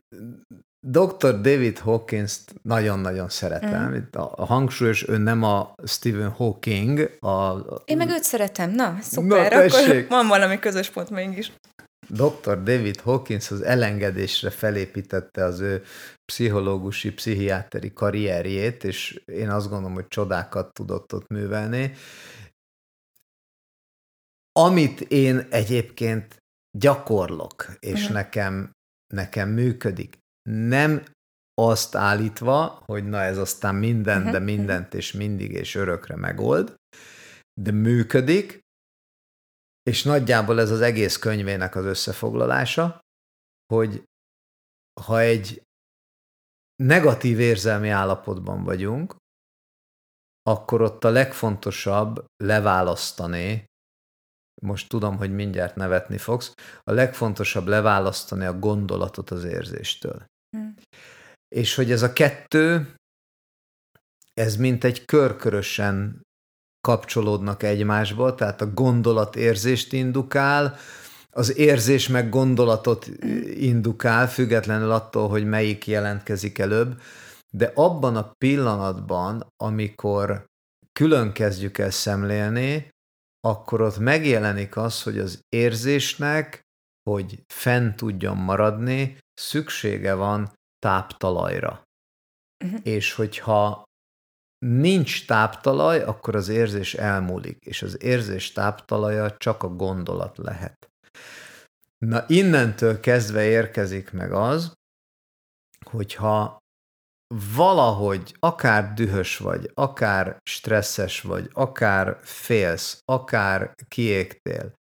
[0.86, 1.40] Dr.
[1.40, 3.90] David Hawkins-t nagyon-nagyon szeretem.
[3.90, 3.94] Mm.
[3.94, 8.70] Itt a, a hangsúlyos, ő nem a Stephen Hawking, a, a Én meg őt szeretem.
[8.70, 9.52] Na, szuper.
[9.52, 11.52] Na, akkor van valami közös pont mégis.
[12.10, 12.62] Dr.
[12.62, 15.82] David Hawkins az elengedésre felépítette az ő
[16.24, 21.92] pszichológusi, pszichiáteri karrierjét, és én azt gondolom, hogy csodákat tudott ott művelni.
[24.52, 26.36] Amit én egyébként
[26.78, 28.12] gyakorlok, és Mhm.
[28.12, 28.70] nekem,
[29.14, 30.18] nekem működik,
[30.50, 31.02] nem
[31.54, 34.42] azt állítva, hogy na ez aztán minden, de mhm.
[34.42, 36.74] mindent és mindig és örökre megold,
[37.60, 38.60] de működik,
[39.82, 43.00] és nagyjából ez az egész könyvének az összefoglalása,
[43.72, 44.04] hogy
[45.00, 45.62] ha egy
[46.82, 49.16] negatív érzelmi állapotban vagyunk,
[50.42, 53.64] akkor ott a legfontosabb leválasztani,
[54.62, 60.24] most tudom, hogy mindjárt nevetni fogsz, a legfontosabb leválasztani a gondolatot az érzéstől.
[60.56, 60.68] Hm.
[61.48, 62.94] És hogy ez a kettő,
[64.32, 66.22] ez mint egy körkörösen
[66.80, 70.76] kapcsolódnak egymásba, tehát a gondolat érzést indukál,
[71.30, 73.06] az érzés meg gondolatot
[73.54, 77.00] indukál, függetlenül attól, hogy melyik jelentkezik előbb,
[77.50, 80.44] de abban a pillanatban, amikor
[80.92, 82.88] külön kezdjük el szemlélni,
[83.40, 86.60] akkor ott megjelenik az, hogy az érzésnek,
[87.10, 91.82] hogy fenn tudjon maradni, szüksége van táptalajra.
[92.64, 92.76] Mhm.
[92.82, 93.84] És hogyha
[94.66, 100.90] nincs táptalaj, akkor az érzés elmúlik, és az érzés táptalaja csak a gondolat lehet.
[101.98, 104.72] Na innentől kezdve érkezik meg az,
[105.86, 106.58] hogyha
[107.54, 114.72] valahogy akár dühös vagy, akár stresszes vagy, akár félsz, akár kiégtél,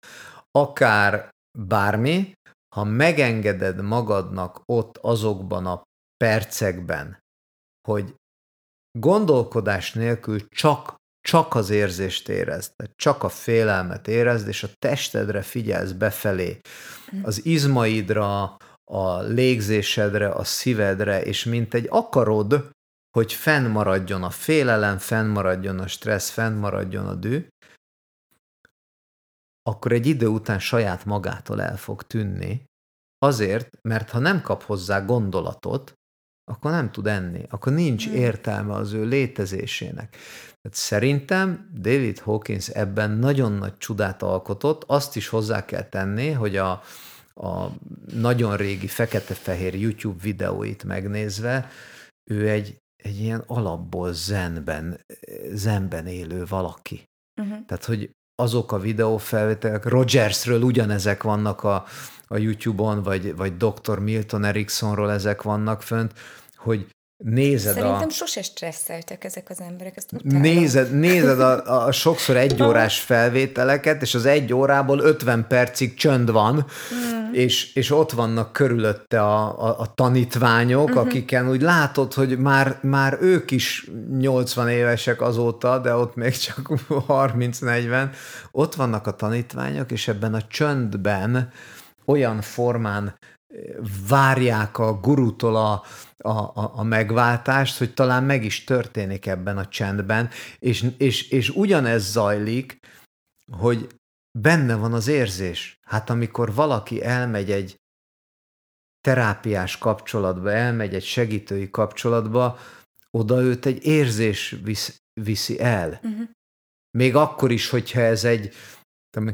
[0.51, 2.33] akár bármi,
[2.75, 5.83] ha megengeded magadnak ott azokban a
[6.17, 7.19] percekben,
[7.89, 8.15] hogy
[8.93, 15.93] gondolkodás nélkül csak, csak az érzést érezd, csak a félelmet érezd, és a testedre figyelsz
[15.93, 16.61] befelé,
[17.23, 18.57] az izmaidra,
[18.91, 22.71] a légzésedre, a szívedre, és mint egy akarod,
[23.11, 27.49] hogy fennmaradjon a félelem, fennmaradjon a stressz, fennmaradjon a dű,
[29.63, 32.65] akkor egy idő után saját magától el fog tűnni,
[33.19, 35.98] azért, mert ha nem kap hozzá gondolatot,
[36.49, 38.17] akkor nem tud enni, akkor nincs Hmm.
[38.17, 40.17] értelme az ő létezésének.
[40.61, 46.57] Tehát szerintem David Hawkins ebben nagyon nagy csodát alkotott, azt is hozzá kell tenni, hogy
[46.57, 46.83] a,
[47.35, 47.69] a
[48.13, 51.71] nagyon régi fekete-fehér YouTube videóit megnézve,
[52.31, 55.01] ő egy, egy ilyen alapból zenben,
[55.53, 57.05] zenben élő valaki.
[57.41, 57.65] Uh-huh.
[57.67, 61.85] Tehát, hogy azok a videófelvételek, Rogersről ugyanezek vannak a,
[62.29, 63.99] a YouTube-on, vagy, vagy Dr.
[63.99, 66.13] Milton Ericksonról ezek vannak fönt,
[66.57, 66.87] hogy
[67.25, 68.13] nézed Szerintem a...
[68.13, 70.41] sose stresszeltek ezek az emberek, ezt utálom.
[70.41, 76.31] Nézed, nézed a, a sokszor egy órás felvételeket, és az egy órából 50 percig csönd
[76.31, 77.33] van, Mm.
[77.33, 81.05] és, és ott vannak körülötte a, a, a tanítványok, uh-huh.
[81.05, 86.73] akiken úgy látod, hogy már, már ők is 80 évesek azóta, de ott még csak
[86.89, 88.09] 30-40.
[88.51, 91.51] Ott vannak a tanítványok, és ebben a csöndben
[92.05, 93.15] olyan formán
[94.09, 95.83] várják a gurutól a,
[96.17, 102.11] a, a, megváltást, hogy talán meg is történik ebben a csendben, és, és, és ugyanez
[102.11, 102.79] zajlik,
[103.53, 103.87] hogy
[104.39, 105.79] benne van az érzés.
[105.83, 107.81] Hát amikor valaki elmegy egy
[109.01, 112.59] terápiás kapcsolatba, elmegy egy segítői kapcsolatba,
[113.11, 116.01] oda őt egy érzés visz, viszi el.
[116.03, 116.29] Uh-huh.
[116.91, 118.55] Még akkor is, hogyha ez egy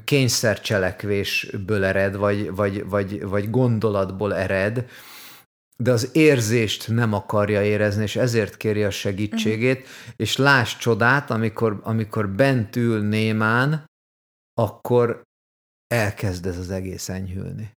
[0.05, 4.89] kényszercselekvésből ered, vagy, vagy, vagy, vagy gondolatból ered,
[5.77, 10.15] de az érzést nem akarja érezni, és ezért kéri a segítségét, uh-huh.
[10.17, 13.85] és láss csodát, amikor, amikor bent ül némán,
[14.55, 15.23] akkor
[15.87, 17.73] elkezd ez az egész enyhülni.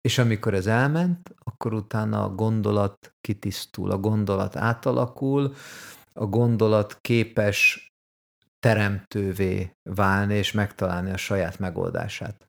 [0.00, 5.54] És amikor ez elment, akkor utána a gondolat kitisztul, a gondolat átalakul,
[6.12, 7.88] a gondolat képes
[8.58, 12.48] teremtővé válni és megtalálni a saját megoldását.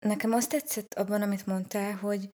[0.00, 2.28] nekem azt tetszett abban, amit mondtál, hogy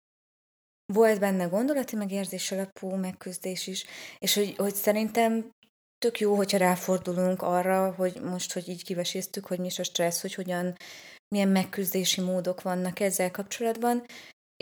[0.94, 3.86] volt benne gondolati, meg érzés alapú megküzdés is,
[4.20, 5.52] és hogy, hogy szerintem
[5.98, 10.22] tök jó, hogyha ráfordulunk arra, hogy most, hogy így kiveséztük, hogy mi is a stressz,
[10.22, 10.76] hogy hogyan,
[11.28, 14.06] milyen megküzdési módok vannak ezzel kapcsolatban,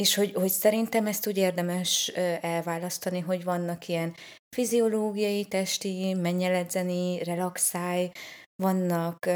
[0.01, 2.07] és hogy, hogy szerintem ezt úgy érdemes
[2.41, 4.15] elválasztani, hogy vannak ilyen
[4.55, 8.11] fiziológiai, testi, mennyeledzeni, relaxálj,
[8.63, 9.29] vannak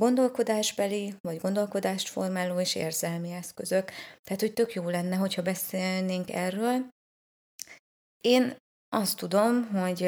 [0.00, 3.90] gondolkodásbeli, vagy gondolkodást formáló és érzelmi eszközök.
[4.22, 6.88] Tehát, hogy tök jó lenne, hogyha beszélnénk erről.
[8.20, 8.56] Én
[8.88, 10.02] azt tudom, hogy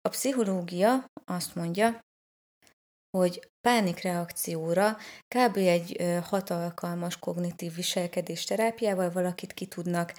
[0.00, 2.00] a pszichológia azt mondja,
[3.16, 4.96] hogy pánikreakcióra
[5.36, 5.56] kb.
[5.56, 10.14] egy hat alkalmas kognitív viselkedés terápiával valakit ki tudnak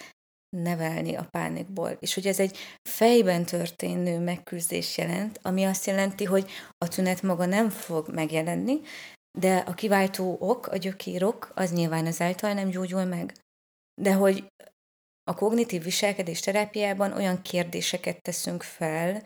[0.58, 1.98] nevelni a pánikból.
[2.00, 2.58] És hogy ez egy
[2.90, 8.80] fejben történő megküzdés jelent, ami azt jelenti, hogy a tünet maga nem fog megjelenni,
[9.40, 13.34] de a kiváltó ok, a gyökérok, az nyilván ezáltal nem gyógyul meg.
[14.02, 14.48] De hogy
[15.24, 19.24] a kognitív viselkedés terápiában olyan kérdéseket teszünk fel,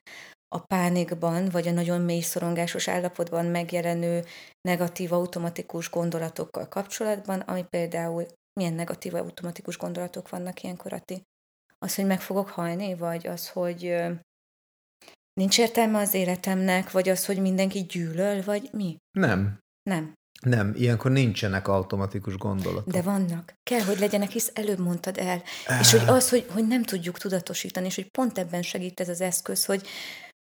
[0.47, 4.23] a pánikban, vagy a nagyon mély szorongásos állapotban megjelenő
[4.61, 11.21] negatív automatikus gondolatokkal kapcsolatban, ami például milyen negatív automatikus gondolatok vannak ilyenkor, Ati?
[11.77, 13.95] Az, hogy meg fogok halni, vagy az, hogy
[15.33, 18.97] nincs értelme az életemnek, vagy az, hogy mindenki gyűlöl, vagy mi?
[19.11, 19.59] Nem.
[19.89, 20.13] Nem.
[20.41, 22.93] Nem, ilyenkor nincsenek automatikus gondolatok.
[22.93, 23.53] De vannak.
[23.63, 25.43] Kell, hogy legyenek, hisz előbb mondtad el.
[25.79, 29.21] És hogy az, hogy, hogy nem tudjuk tudatosítani, és hogy pont ebben segít ez az
[29.21, 29.87] eszköz, hogy,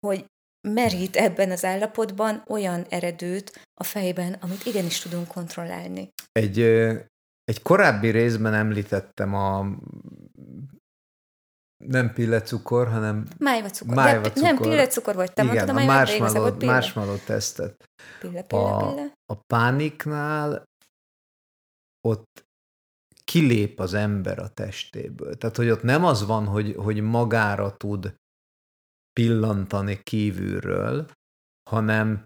[0.07, 0.25] hogy
[0.67, 6.09] merít ebben az állapotban olyan eredőt a fejben, amit igenis tudunk kontrollálni.
[6.31, 6.59] Egy,
[7.43, 9.65] egy korábbi részben említettem a
[11.85, 13.95] nem pillecukor, hanem májvacukor.
[13.95, 14.41] májvacukor.
[14.41, 17.89] Nem pillecukor vagy, te Igen, mondtad, a marshmallow, marshmallow tesztet.
[18.19, 19.13] Pille, pille, a, pille.
[19.25, 20.63] a pániknál
[22.07, 22.45] ott
[23.23, 25.35] kilép az ember a testéből.
[25.35, 28.15] Tehát, hogy ott nem az van, hogy, hogy magára tud
[29.13, 31.09] pillantani kívülről,
[31.69, 32.23] hanem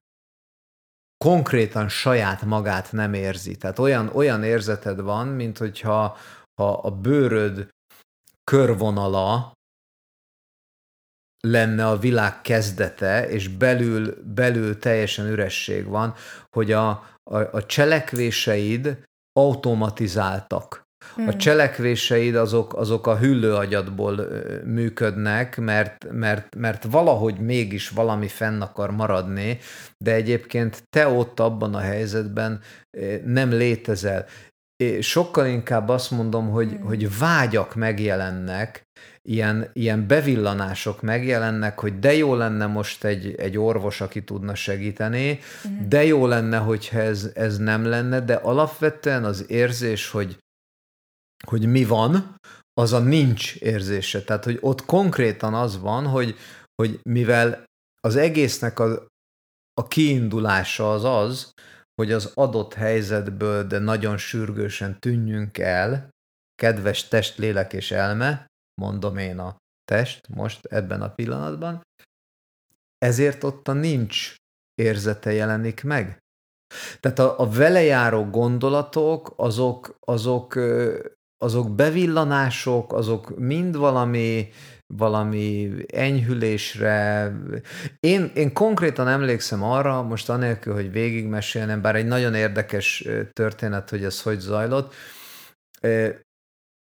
[1.18, 3.56] konkrétan saját magát nem érzi.
[3.56, 6.18] Tehát olyan, olyan érzeted van, mint hogyha
[6.62, 7.70] ha a bőröd
[8.52, 9.54] körvonala
[11.40, 16.14] lenne a világ kezdete, és belül, belül teljesen üresség van,
[16.50, 16.90] hogy a,
[17.24, 19.04] a, a cselekvéseid
[19.40, 20.85] automatizáltak.
[21.16, 21.28] Hmm.
[21.28, 24.28] A cselekvéseid azok, azok a hüllőagyadból
[24.66, 29.58] működnek, mert, mert, mert valahogy mégis valami fenn akar maradni,
[29.98, 32.60] de egyébként te ott abban a helyzetben
[33.26, 34.26] nem létezel.
[35.00, 36.86] Sokkal inkább azt mondom, hogy, hmm.
[36.86, 38.84] hogy vágyak megjelennek,
[39.30, 45.40] ilyen, ilyen bevillanások megjelennek, hogy de jó lenne most egy, egy orvos, aki tudna segíteni,
[45.62, 45.90] hmm.
[45.90, 50.38] de jó lenne, hogyha ez, ez nem lenne, de alapvetően az érzés, hogy
[51.48, 52.36] hogy mi van,
[52.74, 54.24] az a nincs érzése.
[54.24, 56.36] Tehát, hogy ott konkrétan az van, hogy,
[56.76, 57.64] hogy mivel
[58.02, 59.08] az egésznek a,
[59.74, 61.52] a kiindulása az az,
[62.02, 66.10] hogy az adott helyzetből, de nagyon sürgősen tűnjünk el,
[66.56, 68.46] kedves test, lélek és elme,
[68.82, 69.56] mondom én a
[69.86, 71.82] test most ebben a pillanatban,
[72.98, 74.36] ezért ott a nincs
[74.82, 76.18] érzete jelenik meg.
[77.00, 80.60] Tehát a, a vele járó gondolatok, azok, azok
[81.38, 84.48] azok bevillanások, azok mind valami,
[84.94, 87.32] valami enyhülésre.
[88.00, 94.04] Én, én konkrétan emlékszem arra, most anélkül, hogy végigmesélnem, bár egy nagyon érdekes történet, hogy
[94.04, 94.94] ez hogy zajlott,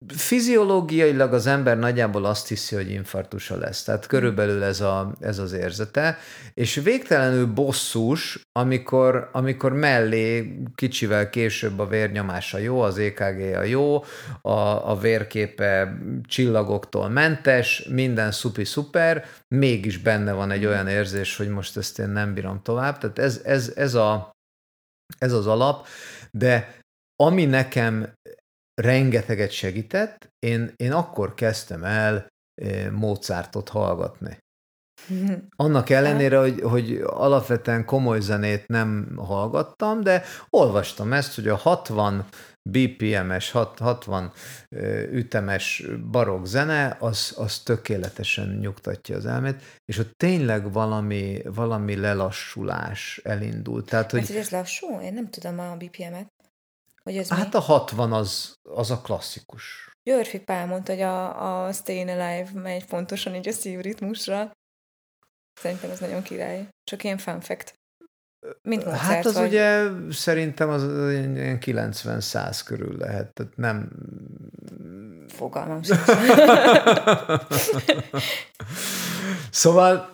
[0.07, 3.83] Fiziológiailag az ember nagyjából azt hiszi, hogy infarktusa lesz.
[3.83, 6.17] Tehát körülbelül ez, a, ez az érzete.
[6.53, 14.03] És végtelenül bosszus, amikor, amikor mellé kicsivel később a vérnyomása jó, az EKG a jó,
[14.41, 21.49] a, a vérképe csillagoktól mentes, minden szupi szuper, mégis benne van egy olyan érzés, hogy
[21.49, 22.97] most ezt én nem bírom tovább.
[22.97, 24.31] Tehát ez, ez, ez, a,
[25.17, 25.87] ez az alap,
[26.31, 26.77] de
[27.21, 28.13] ami nekem
[28.81, 30.29] rengeteget segített.
[30.39, 32.27] Én, én akkor kezdtem el
[32.91, 34.37] Mozartot hallgatni.
[35.55, 42.25] Annak ellenére, hogy, hogy alapvetően komoly zenét nem hallgattam, de olvastam ezt, hogy a 60
[42.69, 44.31] BPM-es, 60
[44.69, 51.95] eh, ütemes barokk zene, az, az tökéletesen nyugtatja az elmét, és ott tényleg valami, valami
[51.95, 53.85] lelassulás elindult.
[53.85, 54.27] Tehát, hogy...
[54.27, 54.99] Hát, ez lassú?
[55.01, 56.38] Én nem tudom a BPM-et.
[57.09, 57.57] Hogy ez hát mi?
[57.57, 59.89] a 60 az, az a klasszikus.
[60.03, 64.51] Györfi Pál mondta, hogy a, a Staying Alive megy pontosan így a szívritmusra.
[65.61, 66.67] Szerintem ez nagyon király.
[66.83, 67.73] Csak ilyen fun fact.
[68.61, 69.47] Mint Mozart, Hát az vagy...
[69.47, 73.89] ugye szerintem az ilyen 90-100 körül lehet, tehát nem...
[75.27, 75.99] Fogalmam sincs.
[79.51, 80.13] szóval,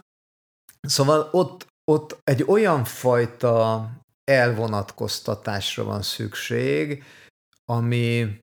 [0.82, 3.90] szóval ott, ott egy olyan fajta
[4.26, 7.04] elvonatkoztatásra van szükség,
[7.66, 8.40] ami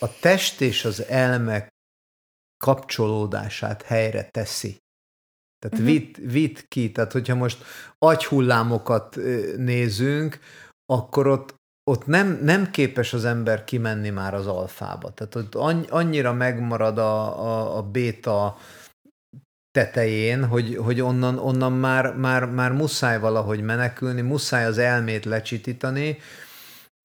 [0.00, 1.68] a test és az elme
[2.64, 4.76] kapcsolódását helyre teszi.
[5.58, 5.92] Tehát uh-huh.
[5.92, 7.64] vitt, vitt ki, tehát hogyha most
[7.98, 9.16] agyhullámokat
[9.56, 10.38] nézünk,
[10.86, 11.54] akkor ott,
[11.90, 15.10] ott nem, nem képes az ember kimenni már az alfába.
[15.10, 15.54] Tehát ott
[15.90, 18.56] annyira megmarad a, a, a béta
[19.70, 26.18] tetején, hogy, hogy onnan, onnan már, már, már muszáj valahogy menekülni, muszáj az elmét lecsitítani,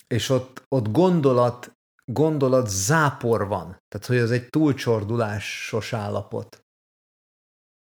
[0.08, 1.72] és ott, ott gondolat,
[2.12, 3.66] gondolat zápor van.
[3.88, 6.66] Tehát, hogy az egy túlcsordulásos állapot,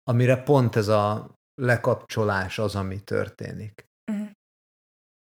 [0.03, 3.89] amire pont ez a lekapcsolás az, ami történik.
[4.13, 4.31] Uh-huh.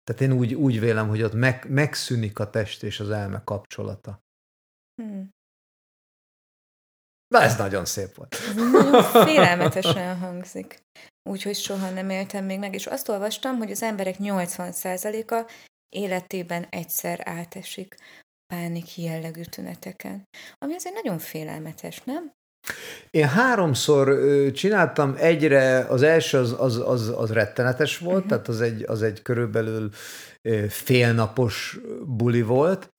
[0.05, 4.23] Tehát én úgy, úgy vélem, hogy ott meg, megszűnik a test és az elme kapcsolata.
[5.03, 5.29] Uh-huh.
[7.35, 8.37] Na, ez nagyon szép volt.
[8.55, 10.83] Nagyon félelmetesen hangzik.
[11.31, 12.75] Úgyhogy soha nem éltem még meg.
[12.75, 15.51] És azt olvastam, hogy az emberek 80%-a
[15.89, 17.97] életében egyszer átesik
[18.47, 20.29] pánik jellegű tüneteken.
[20.59, 22.33] Ami azért nagyon félelmetes, nem?
[23.11, 24.19] Én háromszor
[24.53, 28.31] csináltam, egyre, az első az, az, az, az rettenetes volt, uh-huh.
[28.31, 29.91] tehát az egy, az egy körülbelül
[30.69, 32.93] félnapos buli volt,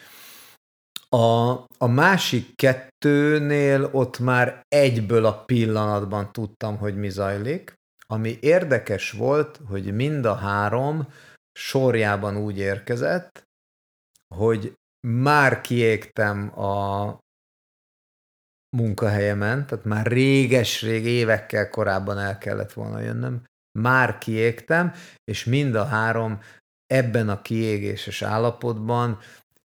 [1.15, 7.73] a, a másik kettőnél ott már egyből a pillanatban tudtam, hogy mi zajlik.
[8.07, 11.07] Ami érdekes volt, hogy mind a három
[11.51, 13.43] sorjában úgy érkezett,
[14.35, 14.73] hogy
[15.07, 17.17] már kiégtem a
[18.77, 23.43] munkahelyemen, tehát már réges-rég évekkel korábban el kellett volna jönnöm,
[23.79, 24.93] már kiégtem,
[25.23, 26.39] és mind a három
[26.85, 29.19] ebben a kiégéses állapotban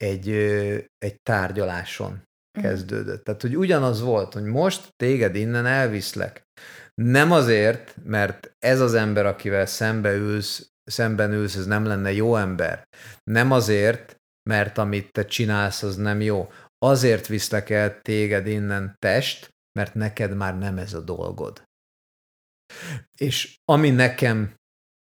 [0.05, 0.29] egy,
[0.97, 2.65] egy tárgyaláson mhm.
[2.65, 3.23] kezdődött.
[3.23, 6.43] Tehát, hogy ugyanaz volt, hogy most téged innen elviszlek.
[7.01, 12.35] Nem azért, mert ez az ember, akivel szembe ülsz, szemben ülsz, ez nem lenne jó
[12.35, 12.87] ember.
[13.23, 14.15] Nem azért,
[14.49, 16.51] mert amit te csinálsz, az nem jó.
[16.77, 19.49] Azért viszlek el téged innen test,
[19.79, 21.63] mert neked már nem ez a dolgod.
[23.19, 24.55] És ami nekem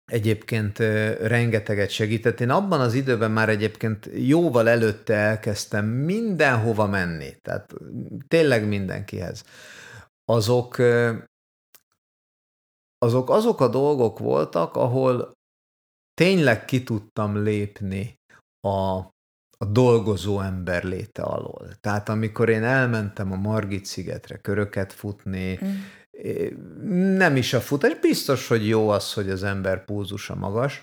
[0.06, 0.78] egyébként
[1.20, 2.40] rengeteget segített.
[2.40, 7.74] Én abban az időben már egyébként jóval előtte elkezdtem mindenhova menni, tehát
[8.28, 9.44] tényleg mindenkihez.
[10.26, 10.78] Azok,
[12.98, 15.32] azok, azok a dolgok voltak, ahol
[16.14, 18.20] tényleg ki tudtam lépni
[18.68, 18.98] a,
[19.58, 21.68] a dolgozó ember léte alól.
[21.82, 25.70] Tehát amikor én elmentem a Margit szigetre köröket futni, mm
[27.18, 30.82] nem is a futás, biztos, hogy jó az, hogy az ember púzusa magas.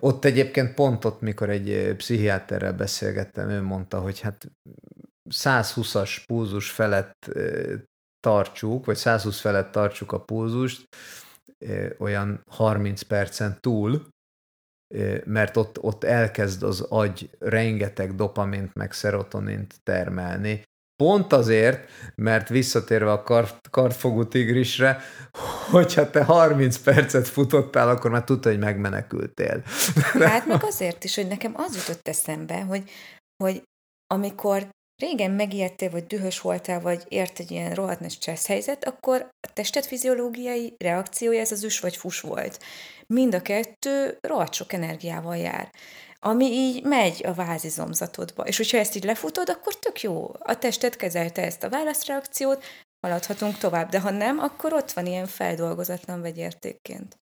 [0.00, 4.50] Ott egyébként pont ott, mikor egy pszichiáterrel beszélgettem, ő mondta, hogy hát
[5.30, 7.30] 120-as púzus felett
[8.20, 10.88] tartsuk, vagy 120 felett tartsuk a púzust,
[11.98, 14.06] olyan 30 percen túl,
[15.24, 20.62] mert ott, ott elkezd az agy rengeteg dopamint meg szerotonint termelni,
[20.96, 25.00] Pont azért, mert visszatérve a kart, kartfogú tigrisre,
[25.70, 29.62] hogyha te 30 percet futottál, akkor már tudta, hogy megmenekültél.
[30.20, 32.90] Hát meg azért is, hogy nekem az jutott eszembe, hogy,
[33.44, 33.62] hogy
[34.14, 34.68] amikor
[35.02, 39.52] régen megijedtél, vagy dühös voltál, vagy ért egy ilyen rohadt nagy stressz helyzet, akkor a
[39.52, 42.58] tested fiziológiai reakciója ez az üs vagy fus volt.
[43.06, 45.70] Mind a kettő rohadt sok energiával jár
[46.24, 48.42] ami így megy a vázizomzatodba.
[48.42, 50.30] És hogyha ezt így lefutod, akkor tök jó.
[50.38, 52.64] A tested kezelte ezt a válaszreakciót,
[53.00, 57.21] haladhatunk tovább, de ha nem, akkor ott van ilyen feldolgozatlan vegyértékként.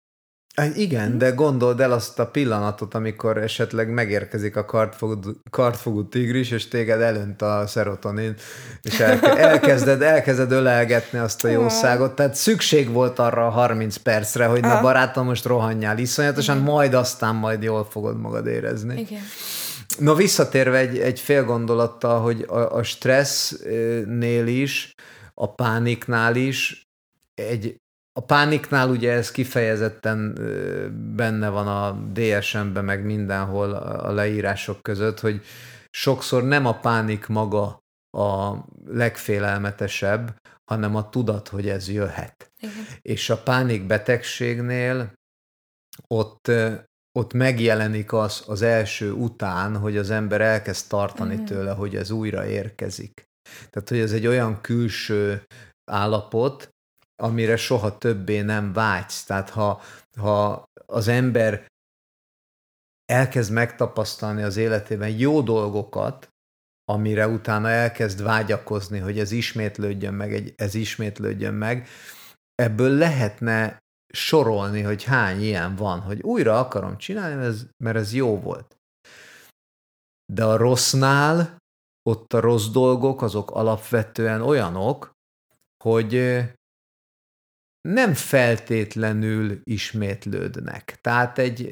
[0.75, 6.69] Igen, de gondold el azt a pillanatot, amikor esetleg megérkezik a kartfogú, kartfogú tigris, és
[6.69, 8.35] téged elönt a szerotonin,
[8.83, 9.01] és
[9.51, 12.15] elkezded, elkezded ölelgetni azt a jószágot.
[12.15, 17.35] Tehát szükség volt arra a 30 percre, hogy na barátom, most rohanjál iszonyatosan, majd aztán
[17.35, 19.01] majd jól fogod magad érezni.
[19.01, 19.23] Igen.
[19.99, 24.95] No, visszatérve egy, egy fél gondolattal, hogy a, a stressznél is,
[25.35, 26.83] a pániknál is
[27.35, 27.81] egy
[28.13, 30.35] a pániknál ugye ez kifejezetten
[31.17, 35.43] benne van a DSM-ben, meg mindenhol a leírások között, hogy
[35.91, 37.83] sokszor nem a pánik maga
[38.19, 38.55] a
[38.87, 40.37] legfélelmetesebb,
[40.71, 42.53] hanem a tudat, hogy ez jöhet.
[42.59, 42.87] Igen.
[43.03, 45.13] És a pánik betegségnél
[46.07, 46.51] ott,
[47.19, 51.45] ott megjelenik az az első után, hogy az ember elkezd tartani Igen.
[51.45, 53.29] tőle, hogy ez újra érkezik.
[53.71, 55.43] Tehát, hogy ez egy olyan külső
[55.91, 56.69] állapot,
[57.21, 59.25] amire soha többé nem vágysz.
[59.25, 59.83] Tehát ha,
[60.17, 61.67] ha az ember
[63.05, 66.29] elkezd megtapasztalni az életében jó dolgokat,
[66.85, 71.89] amire utána elkezd vágyakozni, hogy ez ismétlődjön meg, ez ismétlődjön meg,
[72.55, 73.79] ebből lehetne
[74.13, 78.77] sorolni, hogy hány ilyen van, hogy újra akarom csinálni, mert ez jó volt.
[80.33, 81.57] De a rossznál
[82.03, 85.13] ott a rossz dolgok azok alapvetően olyanok,
[85.85, 86.15] hogy
[87.89, 90.99] nem feltétlenül ismétlődnek.
[91.01, 91.69] Tehát egy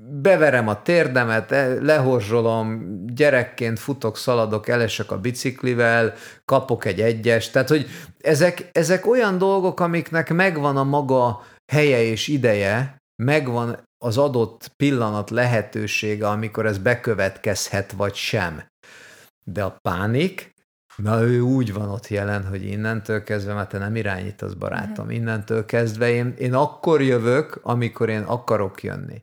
[0.00, 6.14] beverem a térdemet, e, lehorzsolom, gyerekként futok, szaladok, elesek a biciklivel,
[6.44, 7.86] kapok egy egyes, tehát hogy
[8.20, 11.42] ezek, ezek olyan dolgok, amiknek megvan a maga
[11.72, 18.62] helye és ideje, megvan az adott pillanat lehetősége, amikor ez bekövetkezhet, vagy sem.
[19.44, 20.50] De a pánik,
[21.02, 25.20] na ő úgy van ott jelen, hogy innentől kezdve, mert te nem irányítasz, barátom, uh-huh.
[25.20, 29.22] innentől kezdve én, én akkor jövök, amikor én akarok jönni.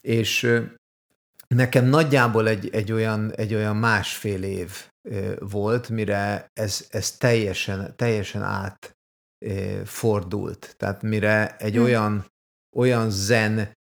[0.00, 0.62] És
[1.48, 4.70] nekem nagyjából egy, egy, olyan, egy olyan másfél év
[5.38, 8.42] volt, mire ez, ez teljesen, teljesen
[9.42, 10.74] átfordult.
[10.76, 11.84] Tehát mire egy hmm.
[11.84, 12.26] olyan,
[12.76, 13.74] olyan zen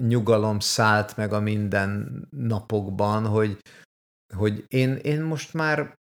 [0.00, 3.58] nyugalom szállt meg a minden napokban, hogy,
[4.34, 5.94] hogy én, én most már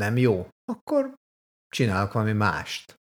[0.00, 1.14] nem jó, akkor
[1.68, 3.00] csinálok valami mást.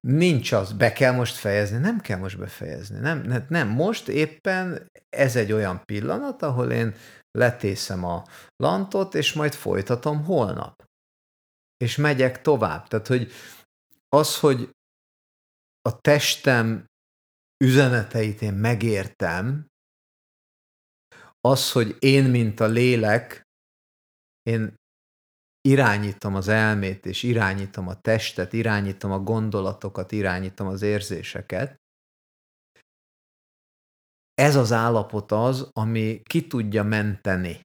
[0.00, 2.98] Nincs az, be kell most fejezni, nem kell most befejezni.
[2.98, 6.94] Nem, nem, most éppen ez egy olyan pillanat, ahol én
[7.30, 8.24] letészem a
[8.56, 10.84] lantot, és majd folytatom holnap.
[11.76, 12.88] És megyek tovább.
[12.88, 13.32] Tehát, hogy
[14.08, 14.70] az, hogy
[15.80, 16.84] a testem
[17.64, 19.66] üzeneteit én megértem,
[21.40, 23.42] az, hogy én, mint a lélek,
[24.42, 24.74] én
[25.68, 31.82] irányítom az elmét, és irányítom a testet, irányítom a gondolatokat, irányítom az érzéseket.
[34.34, 37.60] Ez az állapot az, ami ki tudja menteni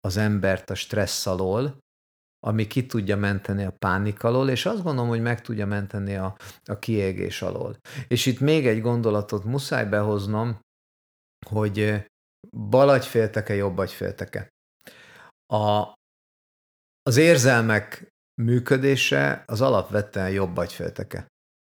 [0.00, 1.78] az embert a stressz alól,
[2.46, 6.36] ami ki tudja menteni a pánik alól, és azt gondolom, hogy meg tudja menteni a,
[6.64, 7.76] a kiégés alól.
[8.08, 10.60] És itt még egy gondolatot muszáj behoznom,
[11.46, 12.04] hogy
[12.56, 14.48] bal agyfélteke, jobb agyfélteke.
[15.46, 15.92] A,
[17.06, 21.26] az érzelmek működése az alapvetően jobb agyfélteke.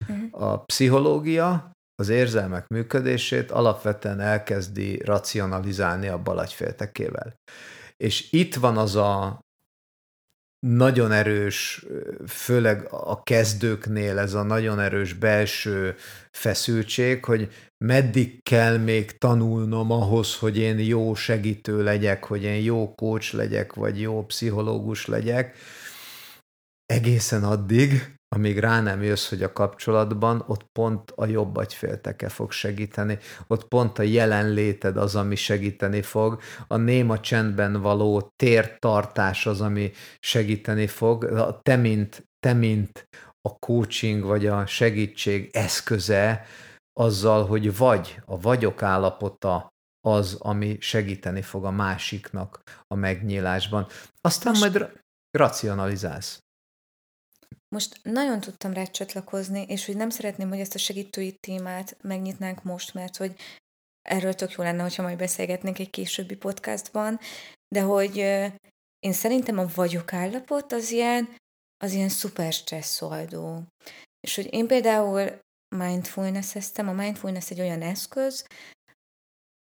[0.08, 0.44] Uh-huh.
[0.44, 7.34] A pszichológia az érzelmek működését alapvetően elkezdi racionalizálni a balagyféltekével.
[7.98, 9.40] És itt van az a
[10.68, 11.86] nagyon erős,
[12.28, 15.96] főleg a kezdőknél ez a nagyon erős belső
[16.32, 22.96] feszültség, hogy meddig kell még tanulnom ahhoz, hogy én jó segítő legyek, hogy én jó
[22.96, 25.58] coach legyek, vagy jó pszichológus legyek,
[26.86, 32.52] egészen addig, amíg rá nem jössz, hogy a kapcsolatban ott pont a jobb agyfélteke fog
[32.52, 33.18] segíteni,
[33.48, 39.92] ott pont a jelenléted az, ami segíteni fog, a néma csendben való tértartás az, ami
[40.20, 43.08] segíteni fog, te mint, te mint
[43.42, 46.46] a coaching vagy a segítség eszköze
[46.94, 49.70] azzal, hogy vagy a vagyok állapota
[50.08, 53.88] az, ami segíteni fog a másiknak a megnyílásban.
[54.22, 54.62] Aztán Most...
[54.62, 54.92] majd
[55.32, 56.40] racionalizálsz.
[57.76, 62.64] Most nagyon tudtam rá csatlakozni, és hogy nem szeretném, hogy ezt a segítői témát megnyitnánk
[62.64, 63.36] most, mert hogy
[64.02, 67.20] erről tök jó lenne, hogyha majd beszélgetnénk egy későbbi podcastban,
[67.68, 68.18] de hogy
[69.00, 71.36] én szerintem a vagyok állapot az ilyen,
[71.84, 73.64] az ilyen szuper stresszoldó.
[74.20, 75.40] És hogy én például
[75.76, 78.46] mindfulness-eztem, a mindfulness egy olyan eszköz,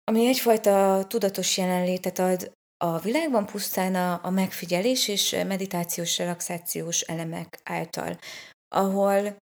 [0.03, 2.51] ami egyfajta tudatos jelenlétet ad
[2.83, 8.17] a világban pusztán a, a megfigyelés és meditációs, relaxációs elemek által,
[8.75, 9.37] ahol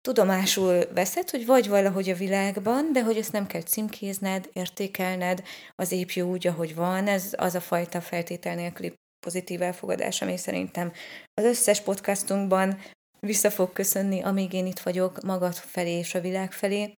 [0.00, 5.42] tudomásul veszed, hogy vagy valahogy a világban, de hogy ezt nem kell címkézned, értékelned,
[5.74, 8.94] az épp jó úgy, ahogy van, ez az a fajta feltétel nélküli
[9.26, 10.92] pozitív elfogadás, ami szerintem
[11.34, 12.80] az összes podcastunkban
[13.20, 16.92] vissza fog köszönni, amíg én itt vagyok magad felé és a világ felé,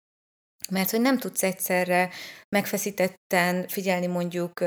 [0.70, 2.10] mert hogy nem tudsz egyszerre
[2.50, 4.60] megfeszítetten figyelni mondjuk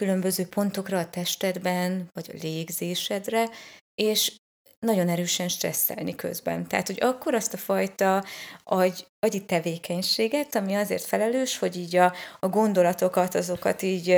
[0.00, 3.48] különböző pontokra a testedben, vagy a légzésedre,
[3.94, 4.32] és
[4.78, 6.66] nagyon erősen stresszelni közben.
[6.68, 8.24] Tehát, hogy akkor azt a fajta
[8.64, 14.16] agy, agyi tevékenységet, ami azért felelős, hogy így a, a gondolatokat, azokat így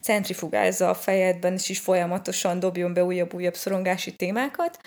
[0.00, 4.78] centrifugálza a fejedben, és is folyamatosan dobjon be újabb-újabb szorongási témákat,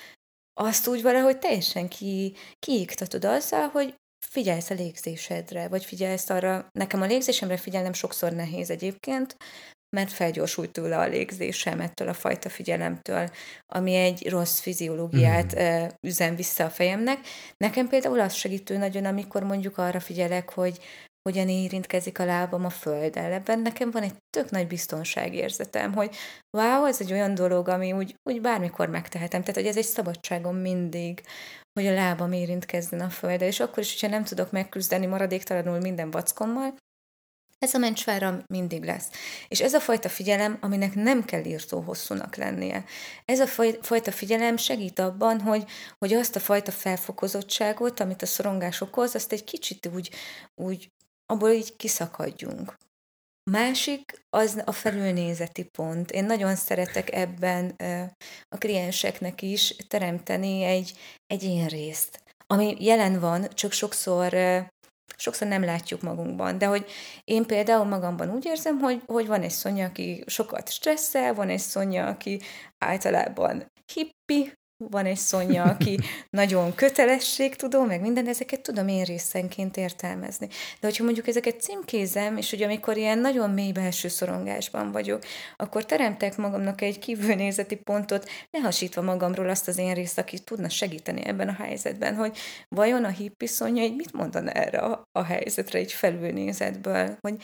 [0.60, 3.96] azt úgy valahogy teljesen ki, kiiktatod azzal, hogy
[4.26, 9.36] figyelsz a légzésedre, vagy figyelsz arra, nekem a légzésemre figyelnem sokszor nehéz egyébként,
[9.96, 13.30] mert felgyorsult tőle a légzésem ettől a fajta figyelemtől,
[13.66, 15.88] ami egy rossz fiziológiát mm.
[16.08, 17.20] üzen vissza a fejemnek.
[17.58, 20.80] Nekem például az segítő nagyon, amikor mondjuk arra figyelek, hogy
[21.28, 23.32] hogyan érintkezik a lábam a földdel.
[23.32, 26.16] Ebben nekem van egy tök nagy biztonságérzetem, hogy
[26.58, 29.42] wow, ez egy olyan dolog, ami úgy, úgy bármikor megtehetem.
[29.42, 31.22] Tehát, hogy ez egy szabadságom mindig,
[31.74, 36.12] hogy a lábam érintkezzen a földdel, és akkor is, hogyha nem tudok megküzdeni maradéktalanul minden
[36.12, 36.74] vackommal,
[37.60, 39.10] ez a mencsvára mindig lesz.
[39.48, 42.84] És ez a fajta figyelem, aminek nem kell írtó hosszúnak lennie.
[43.26, 43.48] Ez a
[43.82, 45.64] fajta figyelem segít abban, hogy,
[45.98, 50.12] hogy azt a fajta felfokozottságot, amit a szorongás okoz, azt egy kicsit úgy,
[50.56, 50.92] úgy
[51.34, 52.76] abból így kiszakadjunk.
[53.52, 56.12] Másik az a felülnézeti pont.
[56.12, 57.76] Én nagyon szeretek ebben
[58.48, 64.34] a klienseknek is teremteni egy, egy én részt, ami jelen van, csak sokszor
[65.18, 66.86] sokszor nem látjuk magunkban, de hogy
[67.24, 71.60] én például magamban úgy érzem, hogy, hogy van egy szonya, aki sokat stresszel, van egy
[71.60, 72.42] szonya, aki
[72.78, 76.00] általában hippi, van egy Szonya, aki
[76.30, 80.48] nagyon kötelességtudó, meg minden, ezeket tudom én részenként értelmezni.
[80.48, 85.24] De hogyha mondjuk ezeket címkézem, és hogy amikor ilyen nagyon mély belső szorongásban vagyok,
[85.56, 91.26] akkor teremtek magamnak egy kívülnézeti pontot, lehasítva magamról azt az én részt, aki tudna segíteni
[91.26, 95.80] ebben a helyzetben, hogy vajon a hippi Szonya egy mit mondana erre a, a helyzetre
[95.80, 97.36] egy felülnézetből, hogy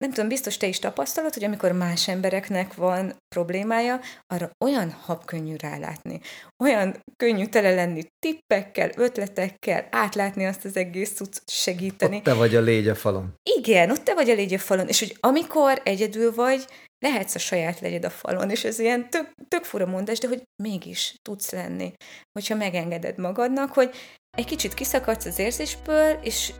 [0.00, 5.54] nem tudom, biztos te is tapasztalod, hogy amikor más embereknek van problémája, arra olyan habkönnyű
[5.58, 6.20] rálátni,
[6.64, 12.16] olyan könnyű tele lenni tippekkel, ötletekkel, átlátni azt az egész cucc, segíteni.
[12.16, 13.34] Ott te vagy a légy a falon.
[13.58, 16.64] Igen, ott te vagy a légy a falon, és hogy amikor egyedül vagy,
[16.98, 20.42] lehetsz a saját legyed a falon, és ez ilyen tök, tök fura mondás, de hogy
[20.62, 21.92] mégis tudsz lenni,
[22.32, 23.90] hogyha megengeded magadnak, hogy
[24.36, 26.52] egy kicsit kiszakadsz az érzésből, és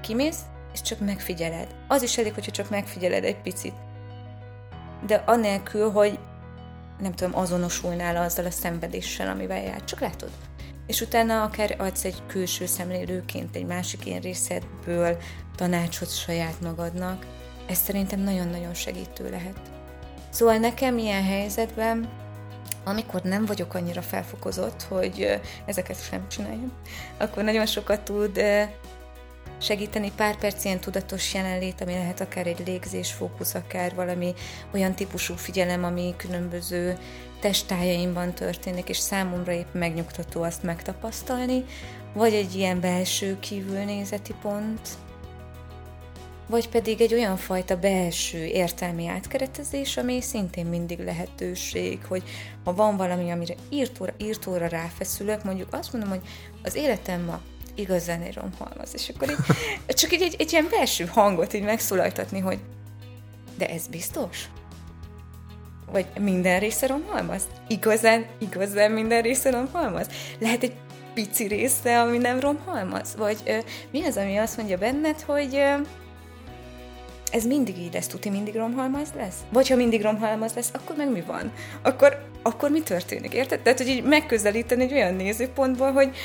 [0.00, 0.40] kimész,
[0.76, 1.74] és csak megfigyeled.
[1.88, 3.74] Az is elég, hogyha csak megfigyeled egy picit.
[5.06, 6.18] De anélkül, hogy
[6.98, 9.84] nem tudom, azonosulnál azzal a szenvedéssel, amivel jár.
[9.84, 10.30] Csak látod.
[10.86, 15.16] És utána akár adsz egy külső szemlélőként egy másik én részedből
[15.54, 17.26] tanácsot saját magadnak.
[17.68, 19.60] Ez szerintem nagyon-nagyon segítő lehet.
[20.30, 22.08] Szóval nekem ilyen helyzetben,
[22.84, 26.72] amikor nem vagyok annyira felfokozott, hogy ezeket sem csináljam,
[27.16, 28.40] akkor nagyon sokat tud
[29.58, 34.34] segíteni pár perc ilyen tudatos jelenlét, ami lehet akár egy légzés, fókusz, akár valami
[34.74, 36.98] olyan típusú figyelem, ami különböző
[37.40, 41.64] testájaimban történik, és számomra épp megnyugtató azt megtapasztalni,
[42.14, 44.88] vagy egy ilyen belső kívülnézeti pont,
[46.48, 52.22] vagy pedig egy olyan fajta belső értelmi átkeretezés, ami szintén mindig lehetőség, hogy
[52.64, 56.22] ha van valami, amire írtóra, írtóra ráfeszülök, mondjuk azt mondom, hogy
[56.62, 57.40] az életem ma
[57.76, 58.90] igazán egy romhalmaz.
[58.94, 59.36] És akkor így,
[60.00, 62.58] csak így egy, egy ilyen belső hangot így megszólaltatni, hogy
[63.58, 64.44] de ez biztos?
[65.92, 67.42] Vagy minden része romhalmaz?
[67.68, 70.06] Igazán, igazán minden része romhalmaz?
[70.38, 70.74] Lehet egy
[71.14, 73.14] pici része, ami nem romhalmaz?
[73.16, 73.58] Vagy ö,
[73.90, 75.74] mi az, ami azt mondja benned, hogy ö,
[77.32, 79.36] ez mindig így lesz, tuti mindig romhalmaz lesz?
[79.52, 81.52] Vagy ha mindig romhalmaz lesz, akkor meg mi van?
[81.82, 83.60] Akkor, akkor mi történik, érted?
[83.60, 86.16] Tehát, hogy így megközelíteni egy olyan nézőpontból, hogy,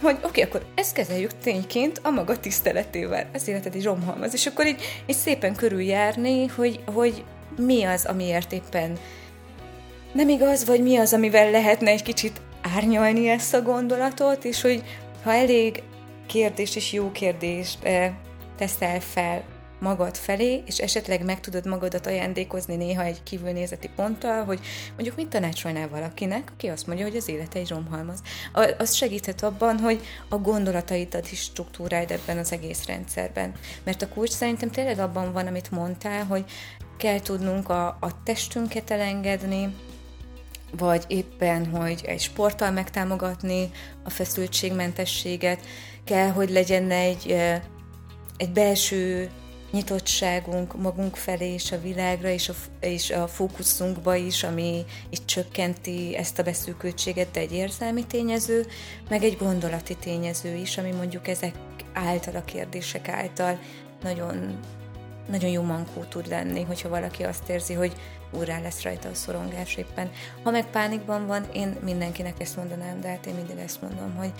[0.00, 3.28] hogy oké, okay, akkor ezt kezeljük tényként a maga tiszteletével.
[3.32, 4.32] Ez életed egy romhalmaz.
[4.32, 7.24] És akkor így, így szépen körüljárni, hogy, hogy
[7.56, 8.98] mi az, amiért éppen
[10.12, 12.40] nem igaz, vagy mi az, amivel lehetne egy kicsit
[12.76, 14.82] árnyalni ezt a gondolatot, és hogy
[15.22, 15.82] ha elég
[16.26, 17.78] kérdés és jó kérdést
[18.56, 19.42] teszel fel
[19.78, 24.60] magad felé, és esetleg meg tudod magadat ajándékozni néha egy kívülnézeti ponttal, hogy
[24.94, 28.22] mondjuk mit tanácsolnál valakinek, aki azt mondja, hogy az élete egy romhalmaz.
[28.78, 33.52] Az segíthet abban, hogy a gondolataidat is struktúráld ebben az egész rendszerben.
[33.84, 36.44] Mert a kulcs szerintem tényleg abban van, amit mondtál, hogy
[36.96, 39.74] kell tudnunk a, a testünket elengedni,
[40.70, 43.70] vagy éppen, hogy egy sporttal megtámogatni
[44.04, 45.60] a feszültségmentességet,
[46.04, 47.36] kell, hogy legyen egy,
[48.36, 49.30] egy belső
[49.70, 56.16] nyitottságunk magunk felé és a világra és a, és a fókuszunkba is, ami itt csökkenti
[56.16, 58.66] ezt a beszűkültséget, de egy érzelmi tényező,
[59.08, 61.54] meg egy gondolati tényező is, ami mondjuk ezek
[61.92, 63.58] által, a kérdések által
[64.02, 64.58] nagyon,
[65.30, 67.92] nagyon jó mankó tud lenni, hogyha valaki azt érzi, hogy
[68.30, 70.10] úrá lesz rajta a szorongás éppen.
[70.42, 74.32] Ha meg pánikban van, én mindenkinek ezt mondanám, de hát én mindig ezt mondom, hogy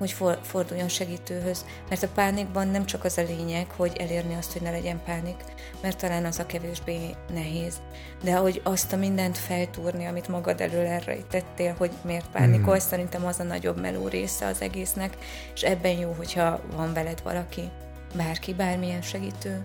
[0.00, 4.52] hogy for, forduljon segítőhöz, mert a pánikban nem csak az a lényeg, hogy elérni azt,
[4.52, 5.44] hogy ne legyen pánik,
[5.82, 7.80] mert talán az a kevésbé nehéz,
[8.22, 12.78] de hogy azt a mindent feltúrni, amit magad elől erre tettél, hogy miért pánikol, mm.
[12.78, 15.16] szerintem az a nagyobb meló része az egésznek,
[15.54, 17.70] és ebben jó, hogyha van veled valaki,
[18.14, 19.62] bárki, bármilyen segítő,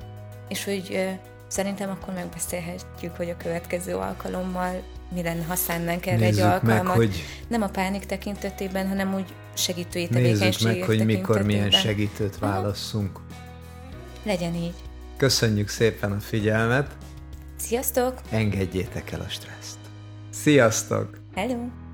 [0.47, 1.17] és hogy
[1.47, 4.81] szerintem akkor megbeszélhetjük, hogy a következő alkalommal
[5.13, 6.83] mi lenne, ha szánnánk erre Nézzük egy alkalmat.
[6.83, 11.71] meg, hogy Nem a pánik tekintetében, hanem úgy segítői nézzük tevékenységek meg, hogy mikor milyen
[11.71, 12.51] segítőt Aha.
[12.51, 13.19] válasszunk.
[14.23, 14.75] Legyen így.
[15.17, 16.87] Köszönjük szépen a figyelmet,
[17.57, 18.21] Sziasztok!
[18.29, 19.77] engedjétek el a stresszt.
[20.29, 21.09] Sziasztok!
[21.35, 21.84] Hello!